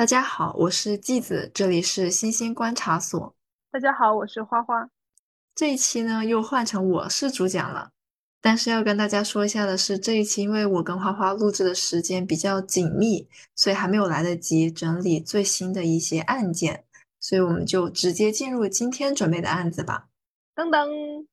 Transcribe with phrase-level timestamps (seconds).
[0.00, 3.36] 大家好，我是季子，这里是星星观察所。
[3.70, 4.88] 大家好，我是花花。
[5.54, 7.90] 这一期呢，又换成我是主讲了。
[8.40, 16.82] 但是要跟大家说一下的是，这一期因为我跟花花录制的时间比较紧密，所以还没有来得及整理最新的一些案件，
[17.18, 20.08] 所以我们就直接进入今天准备的案子吧。
[20.56, 21.26] 噔噔，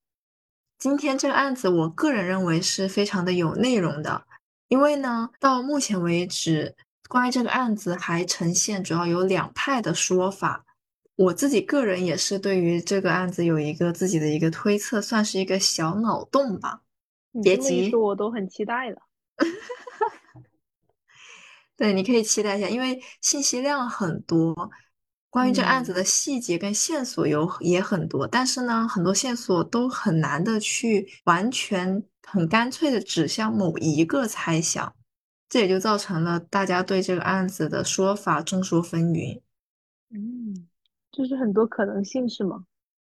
[0.77, 4.25] 今天这个案子，我个人认为是非常的有内容的，
[4.67, 6.75] 因为呢，到目前为止，
[7.07, 10.65] 关于这个案子还呈现主要有两派的说法。
[11.15, 16.81] 我自己个人也是对于这个案子有一个自己的一个推测，算是一个小脑洞吧。
[17.43, 18.97] 别急，我都很期待了。
[21.75, 24.69] 对，你可以期待一下，因为信息量很多，
[25.29, 34.93] 关于这案子的细节跟线索有也很多，但是呢，很多线索都很难的去完全很干脆的指向某一个猜想，
[35.49, 39.41] 这也就造成了大家对这个案子的说法众说纷纭。
[40.09, 40.67] 嗯，
[41.11, 42.65] 就是很多可能性是吗？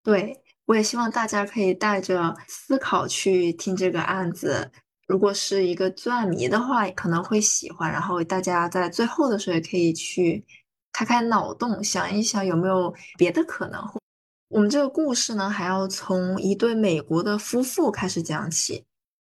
[0.03, 0.39] 对。
[0.65, 4.71] 我也希望大家可以带着思考去听这个案子。
[5.09, 7.91] 如果是一个钻迷的话，可能会喜欢。
[7.91, 10.43] 然后大家在最后的时候也可以去
[10.93, 13.85] 开开脑洞，想一想有没有别的可能。
[14.49, 18.85] 我们这个故事呢，还要从一对美国的夫妇开始讲起。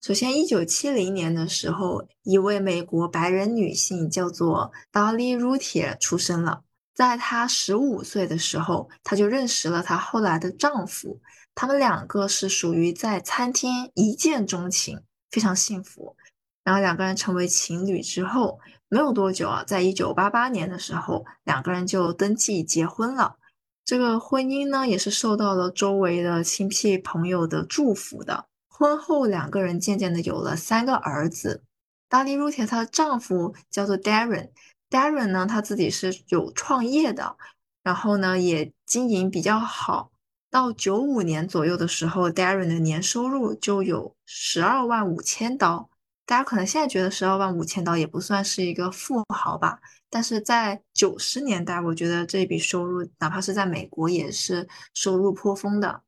[0.05, 6.64] 首先，一九七零年的时候，一位美国白人女性叫做 Dolly r u t h i e r 出生了。
[6.92, 11.20] 在她十五岁的时候，她就认识了她后来的丈夫。
[11.55, 14.98] 他们两个是属于在餐厅一见钟情，
[15.30, 16.17] 非常幸福。
[16.64, 18.58] 然后两个人成为情侣之后，
[18.89, 23.36] 没有多久啊，在一九八八年的时候，两个人就登记结婚了。
[23.84, 28.47] 这个婚姻呢，也是受到了周围的亲戚朋友的祝福的。
[28.73, 31.62] 婚后，两个人渐渐的有了三个儿子。
[32.09, 34.48] 达利·鲁铁她的丈夫叫做 Darren。
[34.91, 37.37] Darren 呢，他自己是有创业的，
[37.83, 40.11] 然后呢也经营比较好。
[40.51, 45.89] 到九五年左右的时候，Darren 的年收入就有十二万五千刀。
[46.24, 49.80] 大家可能现在觉得十二万五千刀也不算是一个富豪吧，
[50.11, 56.02] 但是在九十年代，我觉得这笔收入哪怕是在美国也是收入颇丰的。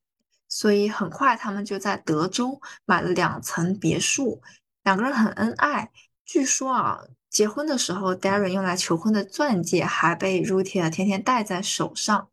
[0.55, 4.41] 所以很快他们就在德州买了两层别墅，
[4.85, 5.91] 两个人很恩爱。
[6.25, 7.01] 据说啊。
[7.31, 12.29] 结婚的时候，Darren 用来求婚的钻戒还被 Rutia 天天戴在手上。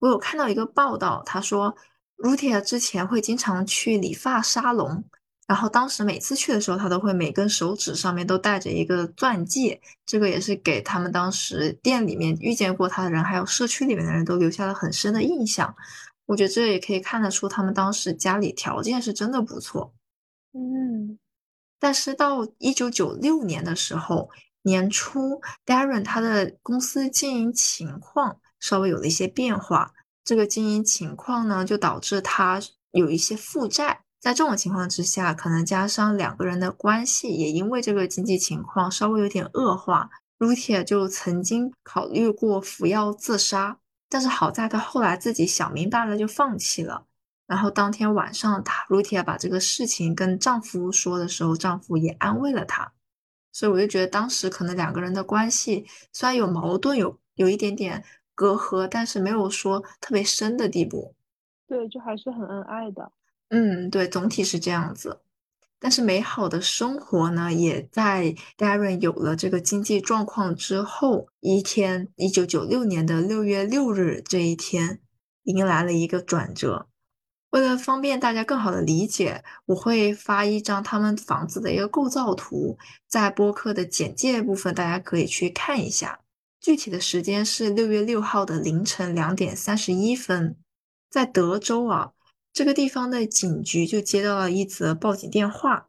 [0.00, 1.76] 我有看到一个报道，他说
[2.16, 5.04] Rutia 之前会经常去理发沙龙，
[5.46, 9.80] 然后当时每次去的时候，他都会每根手指上面都戴着一个钻戒。
[10.04, 15.72] 这个也是给他们当时店里面遇见过他的人，还有社区里面的人都留下了很深的印象。
[16.30, 19.92] 我觉得这也可以看得出他们当时家里条件是真的不错。
[20.52, 21.18] 嗯。
[21.80, 24.30] 但是到一九九六年的时候，
[24.62, 29.92] 年初，Darren 他的公司经营情况稍微有了一些变化。
[30.22, 32.60] 这个经营情况呢，就导致他
[32.92, 34.04] 有一些负债。
[34.20, 43.78] 在这种情况之下，可能加上两个人的关系也因为这个经济情况稍微有点恶化，Rutia 就曾经考虑过服药自杀。
[44.10, 47.06] 但是好在他后来自己想明白了，就放弃了。
[47.46, 52.92] 然后当天晚上，她 Rutia 把这个事情跟丈夫说的时候，丈夫也安慰了她。
[53.52, 58.04] 所以我就觉得当时可能两个人的关系虽然有矛盾，有有一点点
[58.34, 61.14] 隔阂，但是没有说特别深的地步。
[61.66, 63.10] 对，就还是很恩爱的。
[63.48, 65.20] 嗯，对，总体是这样子。
[65.80, 75.00] 但是美好的生活呢，也在 Darren 有了这个经济状况之后，一天，一九九六年的六月六日这一天，
[75.44, 76.86] 迎来了一个转折。
[77.48, 86.20] 为了方便大家更好的理解，我会发一张他们房子的一个构造图，在播客的简介部分，大家可以去看一下。
[86.60, 90.56] 具体的时间是六月六号的凌晨两点三十一分，
[91.10, 92.12] 在德州啊，
[92.52, 95.88] 这个地方的警局就接到了一则报警电话，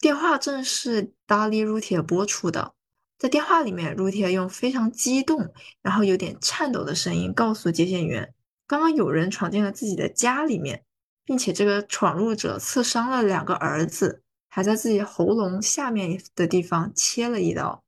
[0.00, 2.74] 电话正是 Dolly Rutia 拨出的。
[3.18, 5.52] 在电话里面，Rutia 用非常激动，
[5.82, 8.34] 然后有点颤抖的声音告诉接线员。
[8.66, 10.84] 刚刚有人闯进了自己的家里面，
[11.24, 17.84] 并且这个闯入者刺伤了两个儿子，还在自己喉咙下面的地方切了一刀。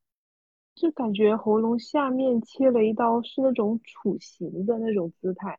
[0.74, 5.58] 就感觉喉咙下面切了一刀是那种处刑的那种姿态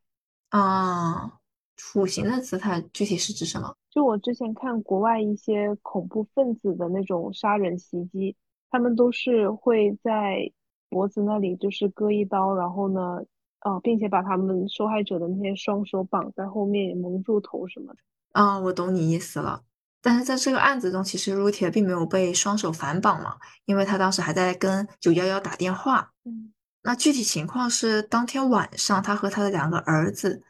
[0.50, 1.37] 啊，
[1.78, 3.74] 处刑的姿态具体是指什么？
[3.90, 8.36] 就我之前看国外一些恐怖分子的那种杀人袭击，
[8.70, 10.52] 他们都是会在
[10.90, 13.22] 脖子那里就是割一刀，然后呢。
[13.62, 17.98] 哦，并且把他们受害者的那些双手绑在后面，蒙住头什么的。
[18.30, 19.64] 啊，我懂你意思了。
[20.00, 26.12] 但是在这个案子中，其实 Rutia 并没有被双手反绑嘛，因为他当时还在跟九幺幺打电话。
[26.24, 26.52] 嗯，
[26.84, 30.40] 那具体情况是，当天晚上，他和他的两个儿子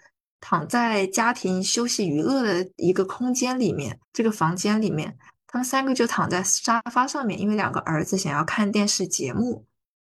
[0.40, 9.67] 躺在家庭休息娱乐的一个空间里面，这个房间里面，他们三个就躺在沙发上面，因为两个儿子想要看电视节目，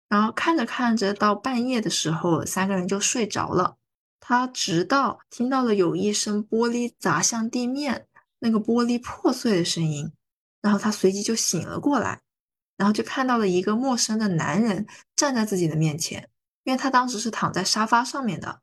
[0.10, 3.78] 然后看着看着，到半夜的时候，三个人就睡着了。
[4.20, 8.08] 他直到听到了有一声玻璃砸向地面，
[8.40, 10.12] 那个玻璃破碎的声音，
[10.62, 12.22] 然后他随即就醒了过来。
[12.76, 16.28] 然后就看到了一个陌生的男人站在自己的面前，
[16.64, 18.62] 因为他当时是躺在沙发上面的，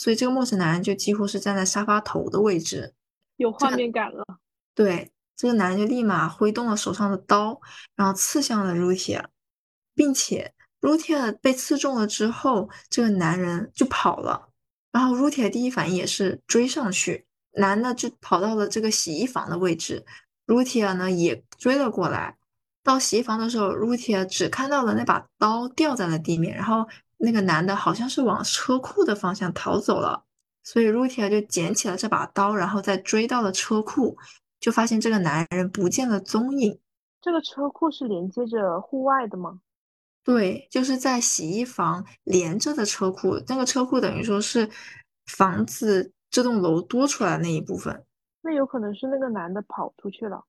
[0.00, 2.94] 所以这个陌生男人就几乎是站在沙发头的位置，
[3.36, 4.24] 有画面感了。
[4.74, 7.60] 对，这个男人就立马挥动了手上的刀，
[7.94, 9.26] 然后刺向了 Ruthia，
[9.94, 14.48] 并且 Ruthia 被刺中了之后，这个男人就跑了，
[14.90, 20.06] 然后 Ruthia 第一反应也是追上去，男的就跑到了这个洗衣房的位置
[20.46, 22.38] ，Ruthia 呢也追了过来。
[22.82, 26.88] 到洗衣房的时候，Ruthia 只看到了那把刀掉在了地面，然后
[27.22, 30.24] 那个男的好像是往车库的方向逃走了，
[30.64, 34.16] 所以 Rutia 就捡起了这把刀，然后再追到了车库，
[34.58, 36.80] 就发现这个男人不见了踪影。
[37.20, 39.60] 这个车库是连接着户外的吗？
[40.24, 44.68] 对，就是在洗衣房连着的车库，那个车库等于说是
[45.26, 48.04] 房子这栋楼多出来的那一部分。
[48.42, 50.42] 那有可能是那个男的跑出去了。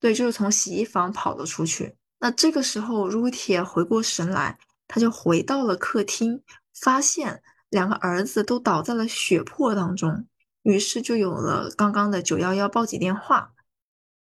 [0.00, 1.96] 对，就是从洗衣房跑了出去。
[2.20, 6.42] 那这个时候，Rutia 回过神来，他就回到了客厅，
[6.74, 10.26] 发现两个儿子都倒在了血泊当中，
[10.62, 13.52] 于是就有了刚刚的九幺幺报警电话。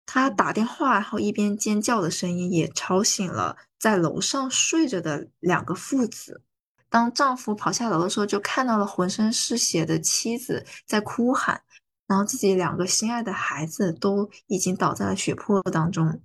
[0.05, 6.43] 他打电话，然后一边尖叫的声音也吵醒了在楼上睡着的两个父子。
[6.89, 11.63] 当丈夫跑下楼的时候，就看到了浑身是血的妻子在哭喊。
[12.07, 16.21] 然后自己两个心爱的孩子都已经倒在了血泊当中。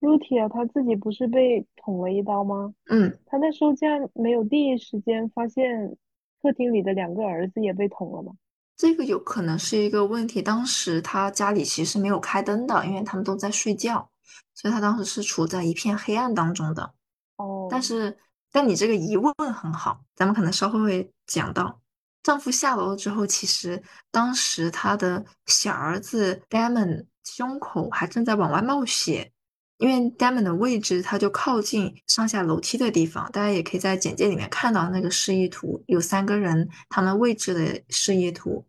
[0.00, 2.72] Rutia 他自己不是被捅了一刀吗？
[2.88, 5.96] 嗯，他那时候竟然没有第一时间发现
[6.40, 8.32] 客厅里的两个儿子也被捅了吗？
[8.76, 10.40] 这个有可能是一个问题。
[10.40, 14.08] 当时他家里其实没有开灯的，因为他们都在睡觉，
[14.54, 16.94] 所以他当时是处在一片黑暗当中的。
[17.38, 18.16] 哦，但是，
[18.52, 21.80] 但你这个疑问很好，咱们可能稍后会讲到。
[22.22, 29.32] 丈夫下楼了之后，其实当时他的小儿子 Damon 胸口还正在往外冒血，
[29.78, 38.66] 因为 Damon 的位置他就靠近上下楼梯的地方，大家也可以在简介里面看到那个示意图，有三个人他们位置的示意图。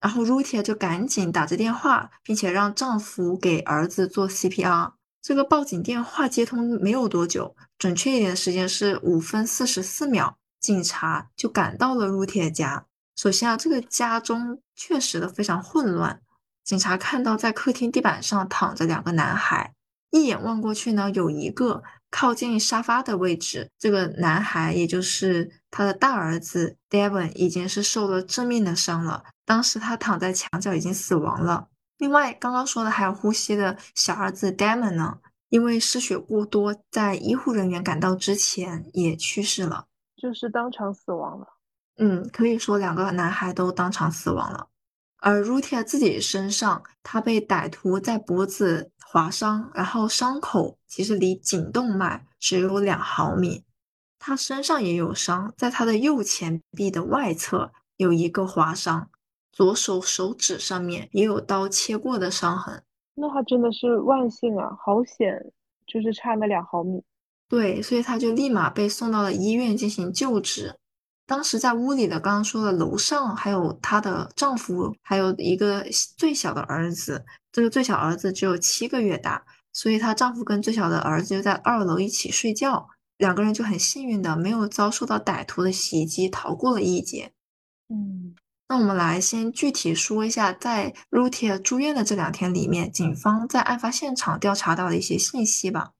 [0.00, 4.92] 然后 Ruthia 就赶紧打着电话，并且让丈夫给儿子做 CPR。
[5.20, 10.38] 这个报警电话接通没有多久，准确一点的时间是五分四十四秒。
[10.60, 12.86] 警察就赶到了入铁家。
[13.14, 16.20] 首先啊，这个家中确实的非常混乱。
[16.64, 19.74] 警察看到在客厅地板上躺着两个男孩，
[20.10, 31.68] 一眼望过去呢，有一个靠近沙发的位置，这个男孩也就是他的大儿子 Devon 已经是受了致命的伤了，当时他躺在墙角已经死亡了。
[31.98, 35.18] 另外，刚刚说的还有呼吸的小儿子 Damon 呢，
[35.50, 39.86] 因为失血过多，在医护人员赶到之前也去世了。
[40.16, 41.46] 就是当场死亡了，
[41.98, 44.68] 嗯，可以说两个男孩都当场死亡了。
[45.20, 53.64] 而 Rutia 自己身上，他被歹徒在脖子划伤，然后伤口其实离颈动脉只有两毫米。
[54.18, 59.08] 他身上也有伤，在他的右前臂的外侧有一个划伤，
[59.50, 62.82] 左手手指上面也有刀切过的伤痕。
[63.14, 65.52] 那他真的是万幸啊，好险，
[65.86, 67.02] 就是差那两毫米。
[67.48, 70.76] 对，所以他就立马被送到了医院进行救治。
[71.26, 75.86] 当时在屋里的，刚刚说的楼上还有她的丈夫，还有一个
[76.18, 77.24] 最小的儿子。
[77.50, 87.32] 这个最小儿子只有七个月大，所以她丈夫跟最小的儿子就在二楼一起睡觉，两个人就很幸运的没有遭受到歹徒的袭击，逃过了一劫。
[87.88, 88.34] 嗯，
[88.68, 95.92] 那我们来先具体说一下，在 Rutia 住院的这两天里面，警方在案发现场调查到的一些信息吧。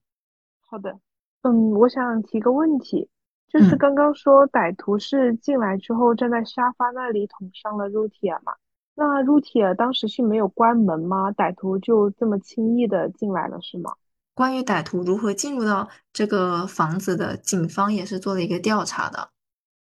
[0.61, 0.99] 好的。
[1.41, 3.09] 嗯，我想提个问题，
[3.47, 8.53] 就是刚刚说歹徒是进来之后站在沙发那里捅伤了 Rutia 嘛？
[8.99, 11.31] 那 Rutia 当时是没有关门吗？
[11.31, 13.93] 歹徒就这么轻易的进来了是吗？
[14.33, 19.29] 关于歹徒如何进入到这个房子的，警方也是做了一个调查的。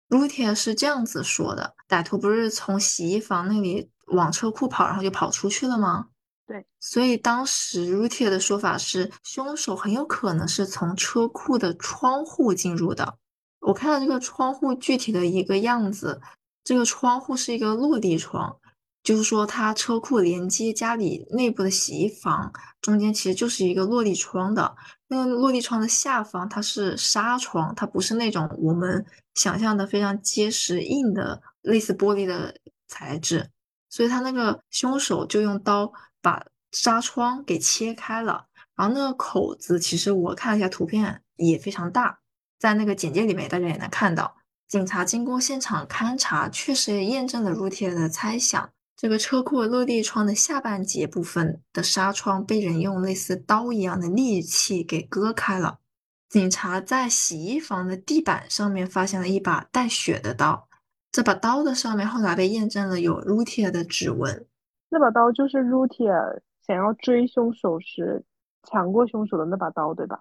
[0.08, 6.06] Rutia 是这样子说的：歹徒不是从洗衣房那里往车库跑，然后就跑出去了吗？
[6.46, 13.18] 对，所以当时 Rutia 的说法是，凶手很有可能是从车库的窗户进入的。
[13.58, 16.20] 我看到这个窗户具体的一个样子，
[16.62, 18.56] 这个窗户是一个落地窗，
[19.02, 24.76] 就是说它车库连接家里内部的洗衣房中间其实就是一个落地窗的。
[25.08, 29.04] 那个落地窗的下方它是纱窗，它不是那种我们
[29.34, 32.54] 想象的非常结实硬的类似玻璃的
[32.88, 33.50] 材质，
[33.90, 42.20] 所以他那个凶手就用刀把纱窗给切开了，然后那个口子其实我看了一下图片也非常大，
[42.58, 44.36] 在那个简介里面大家也能看到。
[44.66, 48.70] 警察经过现场勘查，确实也验证了 r u t i 的猜想。
[49.02, 55.80] 这个车库落地窗的下半截部分的纱窗被人用类似刀一样的利器给割开了。
[56.28, 60.68] 警察在洗衣房的地板上面发现了一把带血的刀，
[61.10, 64.46] 这把刀的上面后来被验证了有 r u t i 的指纹。
[64.88, 68.22] 那把刀就是 r u t i 想要追凶手时
[68.70, 70.20] 抢过凶手的那把刀，对吧？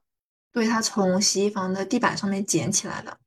[0.51, 3.19] 对，他从洗衣房的地板上面捡起来的。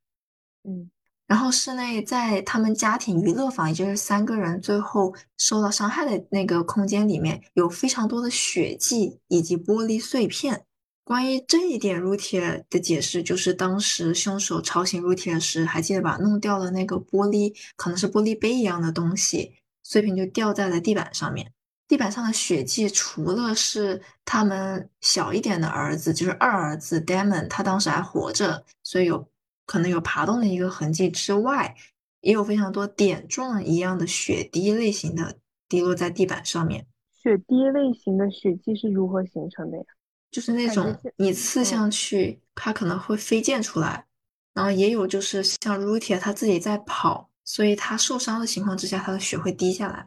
[0.65, 0.91] 嗯。
[1.27, 10.65] 然后室内在他们家庭娱乐房，也就是三个人最后受到伤害的那个空间里面，有非常多的血迹以及玻璃碎片。
[11.03, 16.19] 关于这一点 r u t i e 的解释就是，当时凶手吵醒 r u t i e 时，还记得吧？
[16.21, 21.53] 弄掉了那个玻璃，可能是玻璃杯一样的东西，碎片就掉在了地板上面。
[21.89, 29.27] 地板上的血迹，除了是他们小一点的儿子，就是二儿子 Damon，他当时还活着，所以有。
[29.67, 31.75] 可能有爬动的一个痕迹之外，
[32.21, 36.87] 也有非常多点状一样的血滴类型的滴落在地板上面。
[37.13, 39.85] 血滴类型的血迹是如何形成的呀？
[40.31, 44.05] 就是那种你刺上去，它可能会飞溅出来。
[44.53, 50.07] 然后也有就是像 r u t i 他自己在跑，所以他受伤的情况之下，他的血会滴下来。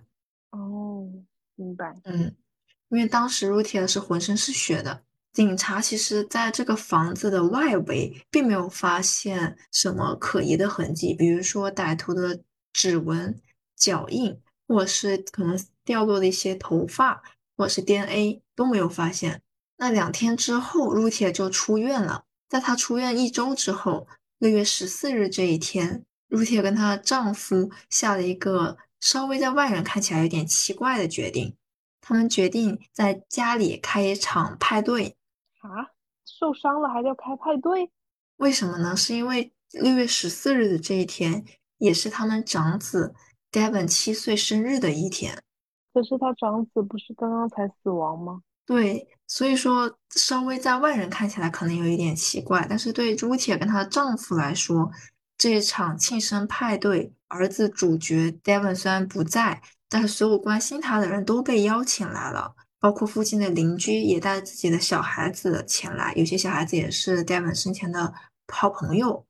[0.52, 1.06] 哦，
[1.56, 1.94] 明白。
[2.06, 2.34] 嗯，
[2.90, 5.04] 因为当时 r u t i 是浑身是血的。
[5.34, 12.41] 警察其实在这个房子的外围并没有发现什么可疑的痕迹，比如说歹徒的
[12.74, 13.39] 指纹、
[13.75, 17.22] 脚印，或者是可能掉落的一些头发，
[17.55, 19.43] 或者是 DNA 都没有发现。
[19.77, 22.24] 那两天之后，入铁就出院了。
[22.50, 24.07] 在她出院一周之后，
[24.39, 31.55] 六月十四日这一天，入铁跟她丈夫下了一个稍微在外人看起来有点奇怪的决定，
[32.01, 35.16] 他们决定在家里开一场派对。
[35.62, 35.92] 啊，
[36.26, 37.92] 受伤了还要开派对？
[38.38, 38.96] 为什么呢？
[38.96, 41.44] 是因为六月十四日的这一天，
[41.78, 43.14] 也是他们长子
[43.52, 45.42] Devon 七岁生日的一天。
[45.94, 48.42] 可是他长子不是刚刚才死亡吗？
[48.66, 54.92] 对，所以说稍微在外人看起来可能有一点奇怪，但是对朱铁跟她的丈夫来说，
[55.38, 62.54] 这场庆生派对，儿子主角 Devon 虽然不在，但是所有关心他的人都被邀请来了。
[62.88, 68.13] 包括附近的邻居也带自己的小孩子前来，有些小孩子也是 Devon 生前的
[68.48, 69.25] 好朋友，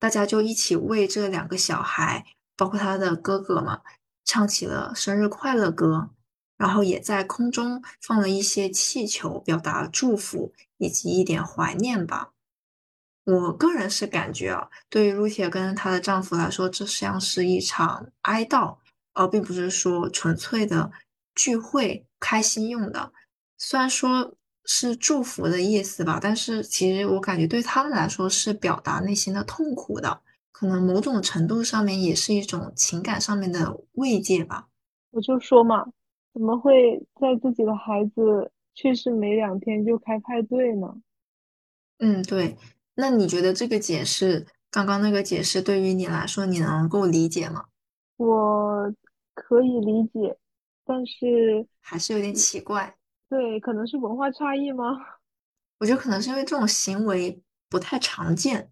[0.00, 2.24] 大家就一起为这两个小孩，
[2.56, 3.82] 包括他的哥哥嘛，
[4.24, 6.08] 唱起了生日快乐歌，
[6.56, 12.30] 然后也在空中放了一些气球，表达祝福以及一点怀念吧。
[13.24, 18.78] 我个人是感觉啊，对于 Ruthie 跟她的丈夫来说，这像是一场哀悼，
[19.12, 20.90] 而并不是说纯粹的
[21.34, 22.06] 聚会。
[22.26, 23.12] 开心用的，
[23.58, 34.68] 虽然说是祝福的意思吧，但是其实我感觉对他们来说是表达内心的痛苦的，可能某种程度上面也是一种情感上面的慰藉吧。
[35.10, 35.84] 我就说嘛，
[36.32, 40.96] 怎么会在自己的孩子去世没两天就开派对呢？
[41.98, 42.56] 嗯，对。
[42.94, 47.66] 那你觉得这个解释，刚刚那个解释对于你来说，你能够理解吗？
[48.16, 48.92] 我
[49.34, 50.38] 可以理解。
[50.84, 52.94] 但是还是有点奇怪，
[53.28, 54.84] 对，可能是文化差异吗？
[55.80, 58.70] 我觉得可能是因为这种行为不太常见，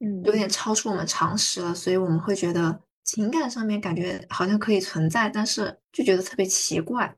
[0.00, 7.16] 嗯，有点超出我们常识了，所以我们会觉得情感上面感觉好像可以存在，但是就觉得特别奇怪。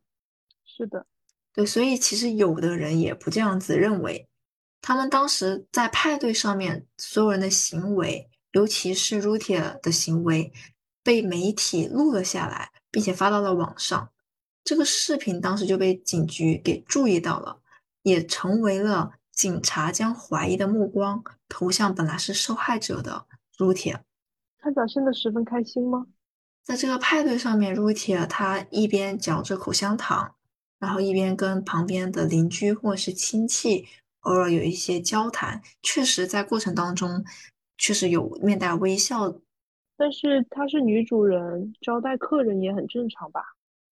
[0.65, 1.07] 是的，
[1.53, 4.29] 对，所以其实有的人也不这样子认为，
[4.81, 10.53] 他们当时在派对上面所有人的行为，尤其是 r u t i a 的行为，
[11.03, 14.11] 被媒体录了下来，并且发到了网上。
[14.65, 17.61] 这个视频当时就被警局给注意到了，
[18.03, 23.27] 也成为了警察将怀疑的目光投向本来是受害者的
[23.57, 24.01] Rutia。
[24.59, 26.07] 他表现得十分开心吗？
[26.63, 30.35] 在这个派对上面，Rutia 他一边嚼着口香糖，
[30.79, 33.87] 然后一边跟旁边的邻居或是亲戚
[34.21, 35.63] 偶尔有一些交谈。
[35.83, 37.25] 确实，在过程当中
[37.79, 39.35] 确实有面带微笑。
[39.97, 43.41] 但是她是女主人，招待客人也很正常吧？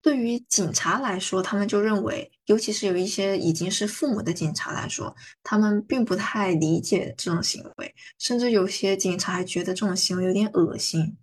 [0.09, 11.15] 对于警察来说，他们就认为，尤其是有一些已经是父母的警察来说，他们并不太理解这种行为，甚至有些警察还觉得这种行为有点恶心，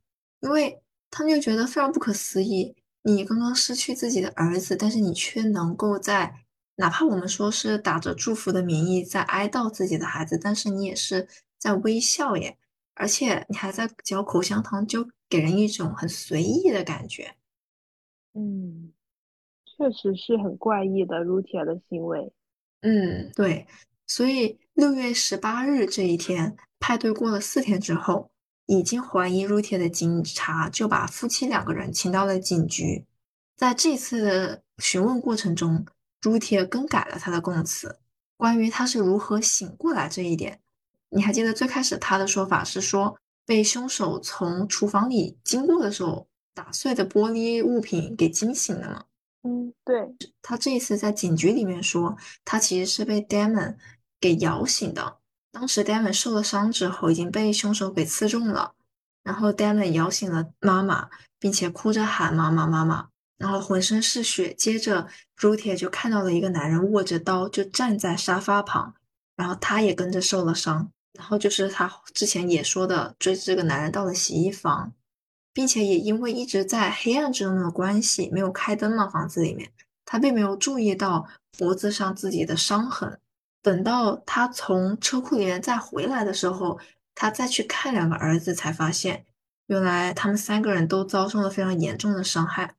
[0.41, 6.35] 因为他们就觉得非常不可思议：你刚刚失去自己的儿子，但是你却能够在
[6.75, 11.27] 哪怕我们说是打着祝福的名义在哀悼自己的孩子，但是你也是
[11.57, 12.55] 在微笑耶，
[12.93, 17.35] 而且你还在嚼口香糖，就给人一种很随意的感觉。
[18.35, 18.91] 嗯，
[19.65, 22.31] 确实是很怪异的 Rutia 的行为。
[22.81, 23.65] 嗯，对，
[24.05, 28.29] 所以六月十八日这一天，派对过了四天之后，
[28.65, 33.05] 已经怀疑 Rutia 的警察就把夫妻两个人请到了警局。
[33.55, 35.85] 在这次的询问过程中
[36.21, 37.97] ，Rutia 更改了他的供词，
[38.35, 40.59] 关于他是如何醒过来这一点，
[41.09, 49.03] 你还记得最开始他的说法是说被凶手从厨房里经过的时候打碎的玻璃物品给惊醒了吗？
[49.43, 53.75] 嗯，对，他这一次在警局里面说，他其实是被 Damon
[54.19, 55.17] 给摇醒的。
[55.51, 58.73] 当时 Damon 受了伤之后，已经被凶手给刺中了。
[59.23, 64.53] 然后 Damon 摇醒了妈妈，并且哭着喊妈妈妈妈，然后浑身是血。
[64.53, 65.07] 接着
[65.37, 68.95] Rutia 就看到了一个男人握着刀，就站在沙发旁，
[69.35, 70.91] 然后他也跟着受了伤。
[71.13, 74.91] 然后就是他之前也说的，追着这个男人到了洗衣房。
[75.55, 79.71] 并且也因为一直在黑暗之中的关系，没有开灯嘛，房子里面，
[80.03, 81.25] 他并没有注意到
[81.57, 83.17] 脖子上自己的伤痕。
[83.61, 86.77] 等到他从车库里面再回来的时候，
[87.15, 89.25] 他再去看两个儿子，才发现
[89.67, 92.75] 原来他们三个人都遭受了非常严重的伤害。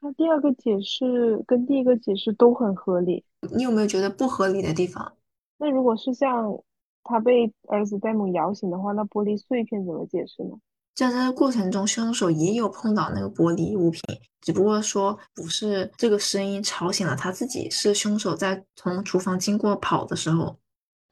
[0.00, 3.22] 那第二个解释跟第一个解释都很合理。
[3.54, 5.12] 你有没有觉得不合理的地方？
[5.58, 6.58] 那如果是像
[7.02, 10.56] 他被儿子戴蒙摇醒的话，那玻璃碎片怎么解释呢？
[10.94, 14.00] 在这个过程中，凶手也有碰到那个玻璃物品，
[14.40, 20.56] 只不过说不是这个声音吵醒了他自己，是凶手在从厨房经过跑的时候。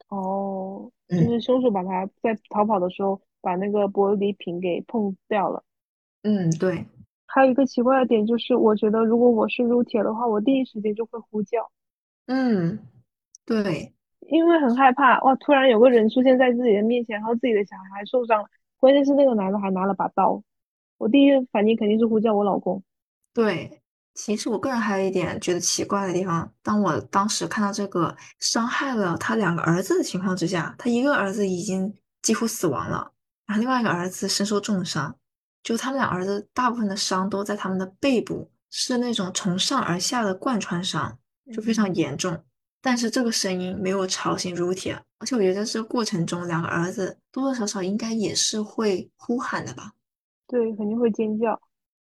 [0.07, 5.63] 哦，就是凶手把他在逃跑的时候把那个玻璃瓶给碰掉了。
[6.21, 6.85] 嗯，对。
[7.25, 11.67] 还有一个奇怪的点就是，我觉得如果我是撸铁的话，我第一时间就会呼叫。
[12.27, 12.79] 嗯，
[13.43, 13.91] 对，
[14.29, 18.47] 因为很害怕哇，突然有个人出现在自己的面前，然后自己的小孩受伤了。
[18.83, 20.43] 关键是那个男的还拿了把刀，
[20.97, 22.83] 我第一反应肯定是呼叫我老公。
[23.33, 23.81] 对，
[24.13, 33.13] 其实我个人还有一点觉得奇怪的地方，当我当时看到这个伤害了他两个儿子的情况之下，他一个儿子已经几乎死亡了，
[33.45, 35.15] 然后另外一个儿子身受重伤，
[35.63, 41.17] 就他们俩儿子大部分的伤都在他们的背部，是那种从上而下的贯穿伤，
[41.53, 42.43] 就非常严重。
[42.85, 49.93] 但是这个声音没有吵醒 Rutia，而且我觉得这个过程中两个儿子多多少少应该也是会呼喊的吧？
[50.47, 51.57] 对，肯定会尖叫。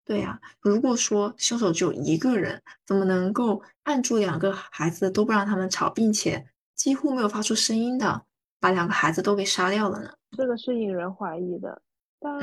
[0.05, 8.23] 对呀，如果说凶手只有一个人，怎么能够按住两个孩子都不让他们吵，并且几乎没有发出声音的
[8.61, 10.13] 把两个孩子都给杀掉了呢？
[10.37, 11.83] 这个是引人怀疑的。
[12.21, 12.39] 但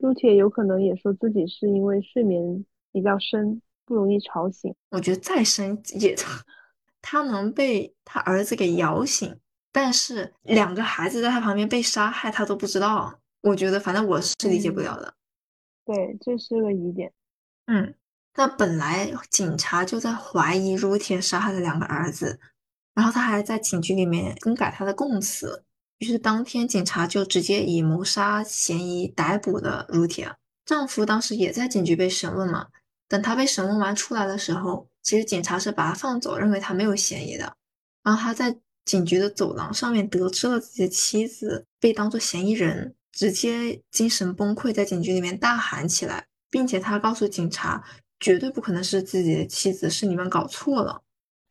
[0.00, 4.74] Rutia 有可能也说自己是因为睡眠比较深，不容易吵醒。
[4.90, 6.14] 我觉得再深也。
[7.02, 9.38] 他能被他儿子给摇醒，
[9.70, 13.18] 但是两个孩子在他旁边被杀害，他都不知道。
[13.42, 15.14] 我觉得，反正我是理解不了的。
[15.84, 17.12] 对，这是个疑点。
[17.66, 17.94] 嗯，
[18.36, 22.38] 那本来警察就在怀疑 Rutia 杀害了两个儿子，
[22.94, 25.64] 然后他还在警局里面更改他的供词，
[25.98, 30.34] 于是当天警察就直接以谋杀嫌疑逮捕了 Rutia。
[30.64, 32.68] 丈夫当时也在警局被审问嘛，
[33.12, 34.88] 等他被审问完出来的时候。
[35.02, 37.52] 其实警察是把他放走，认为他没有嫌疑的。
[38.04, 47.82] 然后他在警局的走廊上面得知了自己的妻子被当作嫌疑人，直接精神崩溃，在警局里面大喊起来，并且他告诉警察，
[48.20, 51.02] 绝对不可能是自己的妻子，是你们搞错了。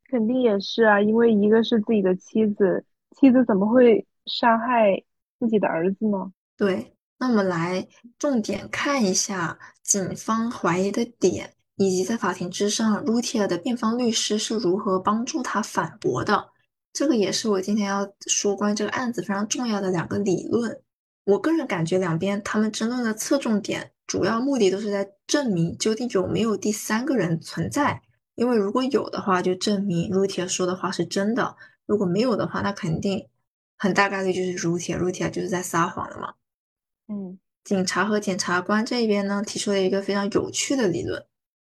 [0.10, 2.86] 肯定也是啊，因为一个是自己的妻子，
[3.20, 5.04] 妻子怎么会杀害
[5.38, 6.32] 自己的儿子呢？
[6.56, 11.54] 对，那我们来重点看一下警方怀疑的点。
[11.76, 16.50] 以及在法庭之上，Ruthia 的辩方律师是如何帮助他反驳的？
[16.94, 20.80] 这个也是我今天要说关于这个案子非常重要的两个理论。
[21.24, 28.02] 我个人感觉，两边他们争论的侧重点，主要目的都是在证明究竟有没有第三个人存在。
[28.36, 31.56] 因为如果有的话，就证明 Ruthia 说的话是真的；
[31.88, 33.28] 如果没有的话，那肯定
[33.78, 36.34] 很大概率就是 Rutia，Rutia 就是在撒谎了嘛。
[37.12, 41.26] 嗯，警察和检察官这边呢，提出了一个非常有趣的理论。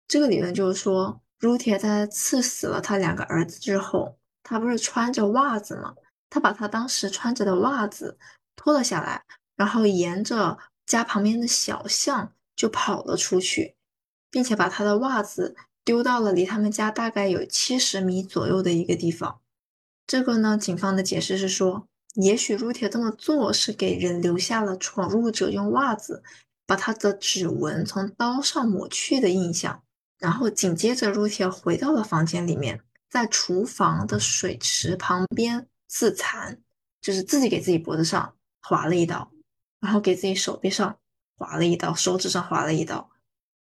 [0.07, 5.95] 这个理论就是说，Rutia 在刺死了他两个儿子之后，他不是穿着袜子吗？
[6.29, 8.19] 他把他当时穿着的袜子
[8.55, 9.23] 脱了下来，
[9.55, 13.75] 然后沿着家旁边的小巷就跑了出去，
[14.29, 19.41] 并且把他的袜子丢到了离他们家大概有七十米左右的一个地方。
[20.05, 26.23] 这个呢，警方的解释是说，也许 Rutia 这么做是给人留下了闯入者用袜子
[26.65, 29.81] 把他的指纹从刀上抹去的印象。
[30.17, 36.61] 然后紧接着，Rutia 回到了房间里面，在厨房的水池旁边自残，
[37.01, 39.31] 就是自己给自己脖子上划了一刀，
[39.79, 40.95] 然后给自己手臂上
[41.37, 43.09] 划了一刀，手指上划了一刀，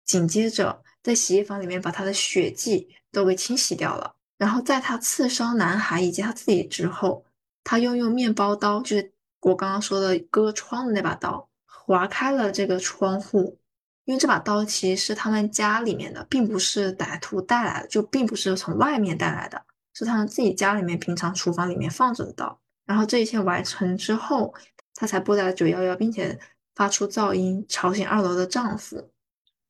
[0.03, 4.15] 紧接着在洗衣房里面把他的血迹都给清洗掉了。
[4.38, 7.23] 然后在他刺伤男孩以及他自己之后，
[7.69, 13.58] 他又用面包刀，就是我刚刚说的割窗的那把刀，划开了这个窗户。
[14.06, 19.62] 因为这把刀其实是他们家里面的，并不是歹徒带来的，就并不是从外面带来的，
[19.93, 22.58] 是他们自己家里面平常厨房里面放着的刀。
[22.86, 24.53] 然后这一切完成之后，
[24.95, 26.39] 他才拨打了九幺幺，并且
[26.73, 29.10] 发出噪音吵醒二楼的丈夫。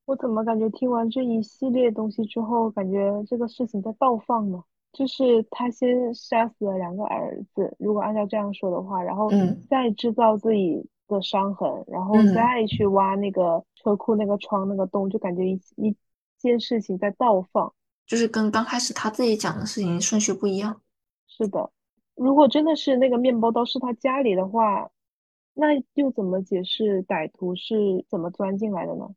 [0.04, 4.62] 我怎么感觉听完这一系列东西之后，感觉这个事情在倒放呢？
[4.98, 9.30] 就是他先杀死了两个儿子，如果按照这样说的话，然后
[9.70, 10.88] 再制造自己。
[11.10, 15.96] 的伤痕，然后再去挖那个车库那个窗那个洞，就感觉一一
[16.36, 17.72] 件事情在倒放，
[18.06, 20.82] 就是跟刚开始他自己讲的事情顺序不一样。
[21.26, 21.70] 是的，
[22.14, 24.90] 如果真的是那个面包刀是他家里的话，
[25.54, 29.08] 那又怎么解释歹徒是怎么钻进来的呢？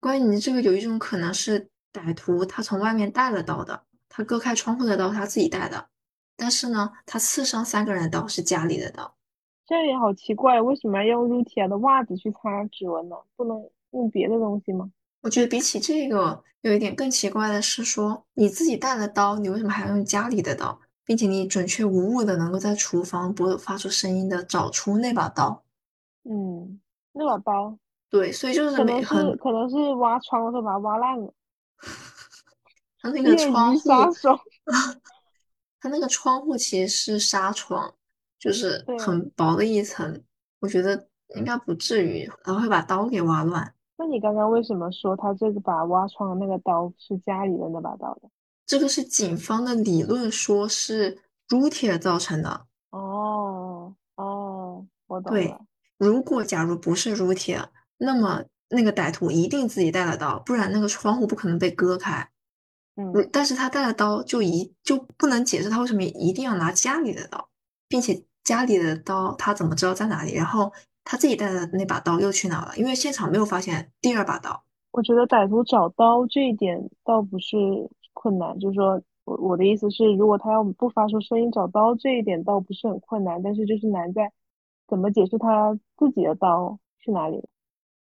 [0.00, 5.86] 关于你这个，有一种可能是歹徒他从外面带了刀的，他割开窗户的刀他自己带的，
[6.36, 9.14] 但是呢，他刺伤三个人的刀是家里的刀。
[9.66, 13.16] 这也好奇怪，为什么要用 Rutia 的袜子去擦指纹呢？
[13.34, 14.90] 不能用别的东西吗？
[15.22, 25.64] 我觉得比起这个，有一点更奇怪的是说，你自己带了刀，你为什么还要用家里的刀，并且你准确无误的能够在厨房不发出声音的找出那把刀？
[26.24, 26.78] 嗯，
[27.12, 27.78] 那把刀。
[28.10, 31.32] 对，所以就是可能是可能是挖窗的时候把它挖烂了。
[33.04, 34.38] 他那个窗户，杀手。
[35.78, 37.94] 他那个窗户其实是纱窗。
[38.36, 40.22] 就是很薄的一层，
[40.60, 43.74] 我觉得应该不至于，然后会把刀给挖乱。
[43.96, 48.28] 那你刚刚为什么说他这个把挖窗的那个刀是家里的那把刀的？
[48.66, 52.66] 这个是警方的理论，说是 Rutia 造成的。
[52.90, 55.40] 哦哦，我懂了。
[55.40, 55.56] 对，
[55.96, 62.28] 如果假如不是 Rutia，那么那个歹徒一定自己带了刀，不然那个窗户不可能被割开。
[62.96, 67.48] 嗯，但是他带了刀，就一就不能解释他为什么一定要拿家里的刀，
[67.88, 68.24] 并且。
[68.44, 70.34] 家里的刀他怎么知道在哪里？
[70.34, 70.70] 然后
[71.02, 72.76] 他自己带的那把刀又去哪了？
[72.76, 74.62] 因为现场没有发现第二把刀。
[74.90, 77.56] 我觉得歹徒找刀这一点倒不是
[78.12, 84.30] 困难，就是说我我的意思是，如果他要不发出声音找刀这一点倒不是很困难，但是就是难在
[84.86, 87.48] 怎么解释他自己的刀去哪里了。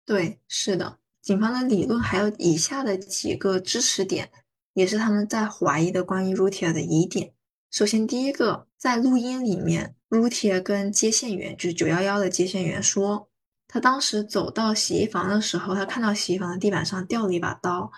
[0.06, 4.30] 对，是的，警方的理论还有以下的几个支持点，
[4.74, 7.34] 也是他们在怀疑的关于 Rutia 的疑点。
[7.72, 13.30] 首先，第一个，在录音里面，Rutia 跟接线员，就是九幺幺的接线员说，
[13.68, 17.92] 他当时走到洗衣房的时候，他看到洗衣房的地板上掉了一把刀。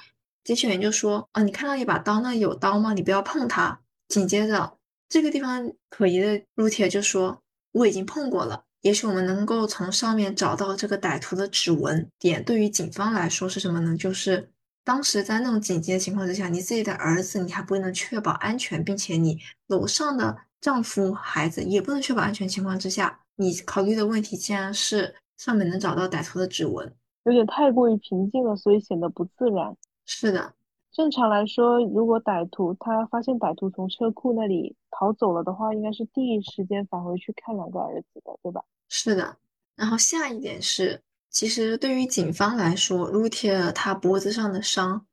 [0.43, 2.93] 接线员就说：“啊，你看到一把刀，那有刀吗？
[2.93, 4.77] 你不要碰它。”紧接着，
[5.09, 7.41] 这个地方可疑的 Rutia 就说
[7.73, 13.97] ：“我已经碰过了，也许我们能够从上面找到这个歹徒的指纹。”点对于警方来说是什么呢？
[13.97, 14.52] 就是。
[14.85, 26.93] 当时在那种紧急的情况之下，你自己的儿子你还不能确保安全，并且你楼上的丈夫、孩子也不能确保安全情况之下，你考虑的问题竟然是上面能找到歹徒的指纹，
[27.23, 29.75] 有点太过于平静了，所以显得不自然。
[30.05, 30.53] 是的，
[30.91, 38.61] 正常来说，如果歹徒他发现歹徒从车库那里逃走了的话，应该是第一时间返回去看两个儿子的，对吧？
[38.89, 39.37] 是的。
[39.77, 41.01] 然后下一点是。
[41.33, 45.07] 其实对于警方来说，Rutia 他脖子上的伤，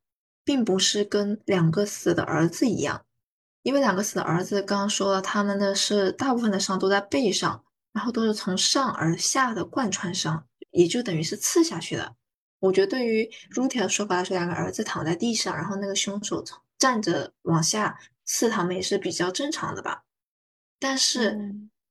[0.45, 3.03] 并不是跟两个死的儿子一样，
[3.63, 12.15] 因为两个死的儿子刚刚说了，他们的是大部分的伤都在背上，然后都是从上而下的贯穿伤，也就等于是刺下去的。
[12.59, 20.03] 我觉得对于 Rutia 的说法来说，两个儿子躺在地上，然后那个凶手从站着往下刺他们也是比较正常的吧。
[20.79, 21.35] 但是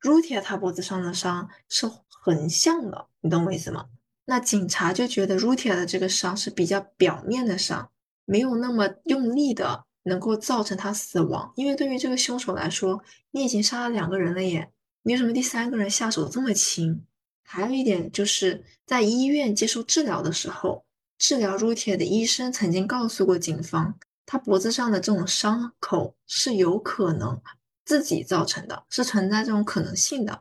[0.02, 3.86] Rutia 他脖子上的伤是横向的，你懂我意思吗？
[4.30, 7.90] 那警察就觉得 Rutia 的这个伤是比较表面的伤，
[8.26, 11.52] 没有那么用力的能够造成他死亡。
[11.56, 14.70] 因为对于这个凶手来说，你已经杀了两个人了耶，
[15.02, 17.04] 为什么第三个人下手这么轻？
[17.42, 20.84] 还有一点就是在医院接受治疗的时候，
[21.18, 23.92] 治疗 Rutia 的医生曾经告诉过警方，
[24.26, 27.42] 他脖子上的这种伤口是有可能
[27.84, 30.40] 自己造成的，是存在这种可能性的。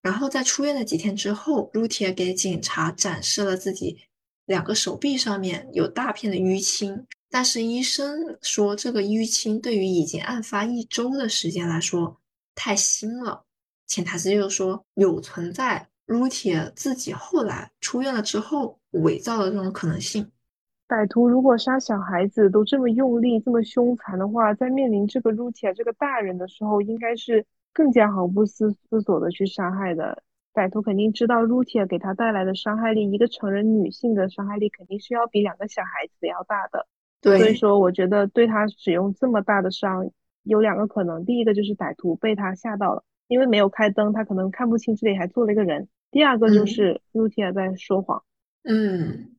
[0.00, 3.98] 然后在出院的几天之后，Rutia 给警察展示了自己
[4.46, 12.18] 两个手臂上面有大片的淤青，但是医生说这个淤青对于已经案发一周的时间来说
[12.54, 13.44] 太新了，
[13.86, 20.30] 潜台词就是说有存在 Rutia 自己后来出院了之后伪造的这种可能性。
[20.88, 27.44] 歹徒如果杀小孩子都这么用力、这么凶残的话，在面临这个 Rutia 这个大人的时候，应该是
[27.78, 30.24] 更加毫不思思索的去伤害的。
[30.52, 36.88] 歹徒肯定知道 Rutia 给他带来的伤害力，一个成人女性的伤害力肯定是要比两个小孩子要大的。
[37.20, 40.10] 对所以，说，我觉得对他使用这么大的伤，
[40.42, 48.20] 有两个可能：第一个就是歹徒被他吓到了，因为没有开灯，他可能看不清这里还坐了一个人；第二个就嗯是 Rutia 在说谎。
[48.64, 49.36] 嗯，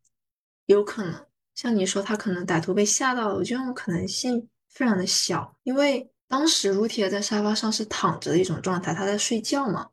[0.68, 1.14] 有可能。
[1.56, 9.90] 像你说，他可能歹徒被吓到了，我觉得这种可能性非常的小，因为当时 Rutia 在沙发上是躺着的一种状态，他在睡觉嘛。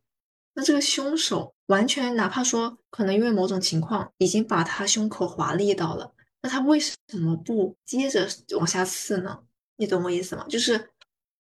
[0.55, 9.39] 那这个凶手完全哪怕说可能因为某种情况已经把他胸口划了一刀了，那他为什么不接着往下刺呢？
[9.77, 10.47] 你懂我意思吗？
[10.49, 10.91] 就是